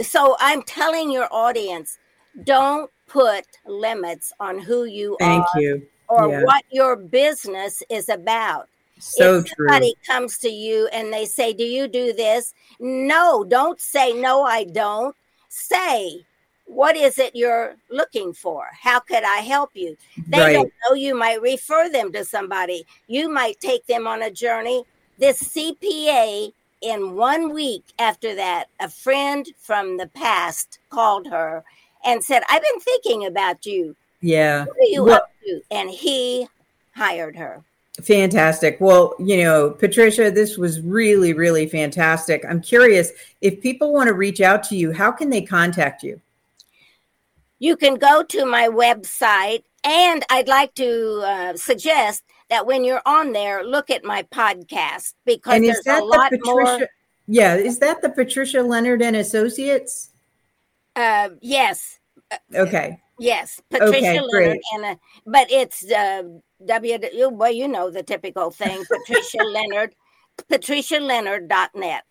so 0.02 0.36
I'm 0.38 0.62
telling 0.62 1.10
your 1.10 1.28
audience, 1.32 1.98
don't 2.44 2.90
put 3.08 3.44
limits 3.66 4.32
on 4.40 4.58
who 4.58 4.84
you 4.84 5.16
Thank 5.18 5.44
are. 5.54 5.60
You. 5.60 5.86
Or 6.08 6.28
yeah. 6.28 6.42
what 6.42 6.64
your 6.70 6.96
business 6.96 7.82
is 7.88 8.08
about. 8.08 8.68
So 9.00 9.38
if 9.38 9.48
somebody 9.56 9.94
comes 10.06 10.38
to 10.38 10.48
you 10.48 10.88
and 10.92 11.12
they 11.12 11.26
say, 11.26 11.52
Do 11.52 11.64
you 11.64 11.88
do 11.88 12.12
this? 12.12 12.54
No, 12.78 13.44
don't 13.44 13.80
say, 13.80 14.12
No, 14.12 14.44
I 14.44 14.64
don't. 14.64 15.14
Say, 15.48 16.24
what 16.66 16.96
is 16.96 17.18
it 17.18 17.34
you're 17.34 17.74
looking 17.90 18.32
for? 18.32 18.68
How 18.80 19.00
could 19.00 19.24
I 19.24 19.38
help 19.38 19.70
you? 19.74 19.96
They 20.28 20.38
right. 20.38 20.52
don't 20.52 20.72
know. 20.84 20.94
You 20.94 21.16
might 21.16 21.42
refer 21.42 21.88
them 21.88 22.12
to 22.12 22.24
somebody. 22.24 22.86
You 23.08 23.28
might 23.28 23.58
take 23.60 23.86
them 23.86 24.06
on 24.06 24.22
a 24.22 24.30
journey. 24.30 24.84
This 25.18 25.42
CPA, 25.42 26.52
in 26.80 27.14
one 27.14 27.52
week 27.52 27.84
after 27.98 28.34
that, 28.36 28.66
a 28.78 28.88
friend 28.88 29.46
from 29.58 29.96
the 29.96 30.06
past 30.06 30.78
called 30.90 31.26
her 31.26 31.64
and 32.04 32.24
said, 32.24 32.42
I've 32.48 32.62
been 32.62 32.80
thinking 32.80 33.26
about 33.26 33.66
you. 33.66 33.96
Yeah. 34.20 34.64
What 34.66 34.76
are 34.76 34.90
you 34.90 35.04
well, 35.04 35.16
up 35.16 35.30
to? 35.44 35.60
And 35.70 35.90
he 35.90 36.46
hired 36.94 37.36
her. 37.36 37.64
Fantastic. 38.02 38.78
Well, 38.80 39.14
you 39.18 39.38
know, 39.38 39.70
Patricia, 39.70 40.30
this 40.30 40.56
was 40.56 40.80
really, 40.80 41.32
really 41.32 41.66
fantastic. 41.66 42.44
I'm 42.48 42.60
curious 42.60 43.10
if 43.40 43.60
people 43.60 43.92
want 43.92 44.08
to 44.08 44.14
reach 44.14 44.40
out 44.40 44.62
to 44.64 44.76
you, 44.76 44.92
how 44.92 45.10
can 45.10 45.30
they 45.30 45.42
contact 45.42 46.02
you? 46.02 46.20
you 47.60 47.76
can 47.76 47.94
go 47.94 48.24
to 48.24 48.44
my 48.44 48.66
website. 48.66 49.62
And 49.84 50.24
I'd 50.28 50.48
like 50.48 50.74
to 50.74 51.22
uh, 51.24 51.56
suggest 51.56 52.24
that 52.50 52.66
when 52.66 52.84
you're 52.84 53.02
on 53.06 53.32
there, 53.32 53.62
look 53.62 53.88
at 53.88 54.04
my 54.04 54.24
podcast 54.24 55.14
because 55.24 55.54
and 55.54 55.64
there's 55.64 55.86
a 55.86 56.00
lot 56.04 56.32
Patricia, 56.32 56.78
more. 56.78 56.88
Yeah, 57.26 57.54
is 57.54 57.78
that 57.78 58.02
the 58.02 58.10
Patricia 58.10 58.62
Leonard 58.62 59.00
and 59.00 59.16
Associates? 59.16 60.10
Uh, 60.96 61.30
yes. 61.40 61.98
Okay. 62.54 63.00
Yes, 63.20 63.60
Patricia 63.70 63.96
okay, 63.96 64.20
Leonard, 64.20 64.58
and 64.74 64.84
uh, 64.84 64.94
but 65.26 65.50
it's 65.50 65.84
uh, 65.90 66.22
W. 66.64 66.98
Well, 67.28 67.52
you 67.52 67.68
know 67.68 67.90
the 67.90 68.02
typical 68.02 68.50
thing. 68.50 68.82
Patricia 68.90 69.38
Leonard, 69.44 69.94
Patricia 70.48 70.94
PatriciaLeonard.net. 70.94 72.04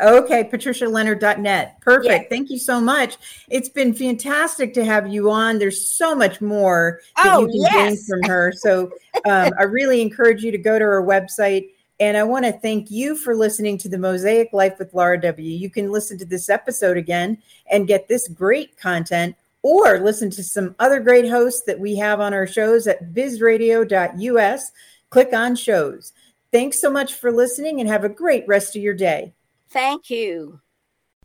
Okay, 0.00 0.44
patricialeonard.net. 0.44 1.80
Perfect. 1.80 2.06
Yeah. 2.22 2.28
Thank 2.28 2.50
you 2.50 2.58
so 2.58 2.80
much. 2.80 3.16
It's 3.50 3.68
been 3.68 3.92
fantastic 3.92 4.72
to 4.74 4.84
have 4.84 5.08
you 5.08 5.30
on. 5.30 5.58
There's 5.58 5.86
so 5.86 6.14
much 6.14 6.40
more 6.40 7.00
that 7.16 7.34
oh, 7.34 7.40
you 7.40 7.46
can 7.46 7.60
yes. 7.60 7.72
gain 7.74 7.96
from 8.06 8.30
her. 8.30 8.52
So 8.56 8.92
um, 9.26 9.50
I 9.58 9.64
really 9.64 10.00
encourage 10.00 10.42
you 10.42 10.52
to 10.52 10.58
go 10.58 10.78
to 10.78 10.84
her 10.84 11.02
website. 11.02 11.70
And 12.00 12.16
I 12.16 12.22
want 12.22 12.44
to 12.44 12.52
thank 12.52 12.92
you 12.92 13.16
for 13.16 13.34
listening 13.34 13.76
to 13.78 13.88
the 13.88 13.98
Mosaic 13.98 14.52
Life 14.52 14.78
with 14.78 14.94
Laura 14.94 15.20
W. 15.20 15.50
You 15.50 15.68
can 15.68 15.90
listen 15.90 16.16
to 16.18 16.24
this 16.24 16.48
episode 16.48 16.96
again 16.96 17.38
and 17.70 17.88
get 17.88 18.06
this 18.06 18.28
great 18.28 18.78
content 18.78 19.34
or 19.62 19.98
listen 20.00 20.30
to 20.30 20.42
some 20.42 20.74
other 20.78 21.00
great 21.00 21.28
hosts 21.28 21.62
that 21.66 21.80
we 21.80 21.96
have 21.96 22.20
on 22.20 22.34
our 22.34 22.46
shows 22.46 22.86
at 22.86 23.12
bizradio.us. 23.12 24.72
Click 25.10 25.32
on 25.32 25.56
shows. 25.56 26.12
Thanks 26.52 26.80
so 26.80 26.90
much 26.90 27.14
for 27.14 27.30
listening 27.30 27.80
and 27.80 27.88
have 27.88 28.04
a 28.04 28.08
great 28.08 28.44
rest 28.46 28.76
of 28.76 28.82
your 28.82 28.94
day. 28.94 29.34
Thank 29.70 30.10
you. 30.10 30.60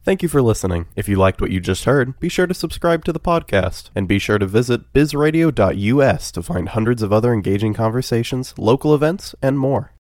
Thank 0.03 0.21
you 0.21 0.27
for 0.27 0.41
listening. 0.41 0.87
If 0.97 1.07
you 1.07 1.15
liked 1.15 1.39
what 1.39 1.51
you 1.51 1.61
just 1.61 1.85
heard, 1.85 2.19
be 2.19 2.27
sure 2.27 2.47
to 2.47 2.53
subscribe 2.53 3.05
to 3.05 3.13
the 3.13 3.21
podcast 3.21 3.89
and 3.95 4.05
be 4.05 4.19
sure 4.19 4.37
to 4.37 4.45
visit 4.45 4.91
bizradio.us 4.91 6.31
to 6.31 6.43
find 6.43 6.69
hundreds 6.69 7.01
of 7.01 7.13
other 7.13 7.33
engaging 7.33 7.73
conversations, 7.73 8.53
local 8.57 8.93
events, 8.93 9.33
and 9.41 9.57
more. 9.57 9.91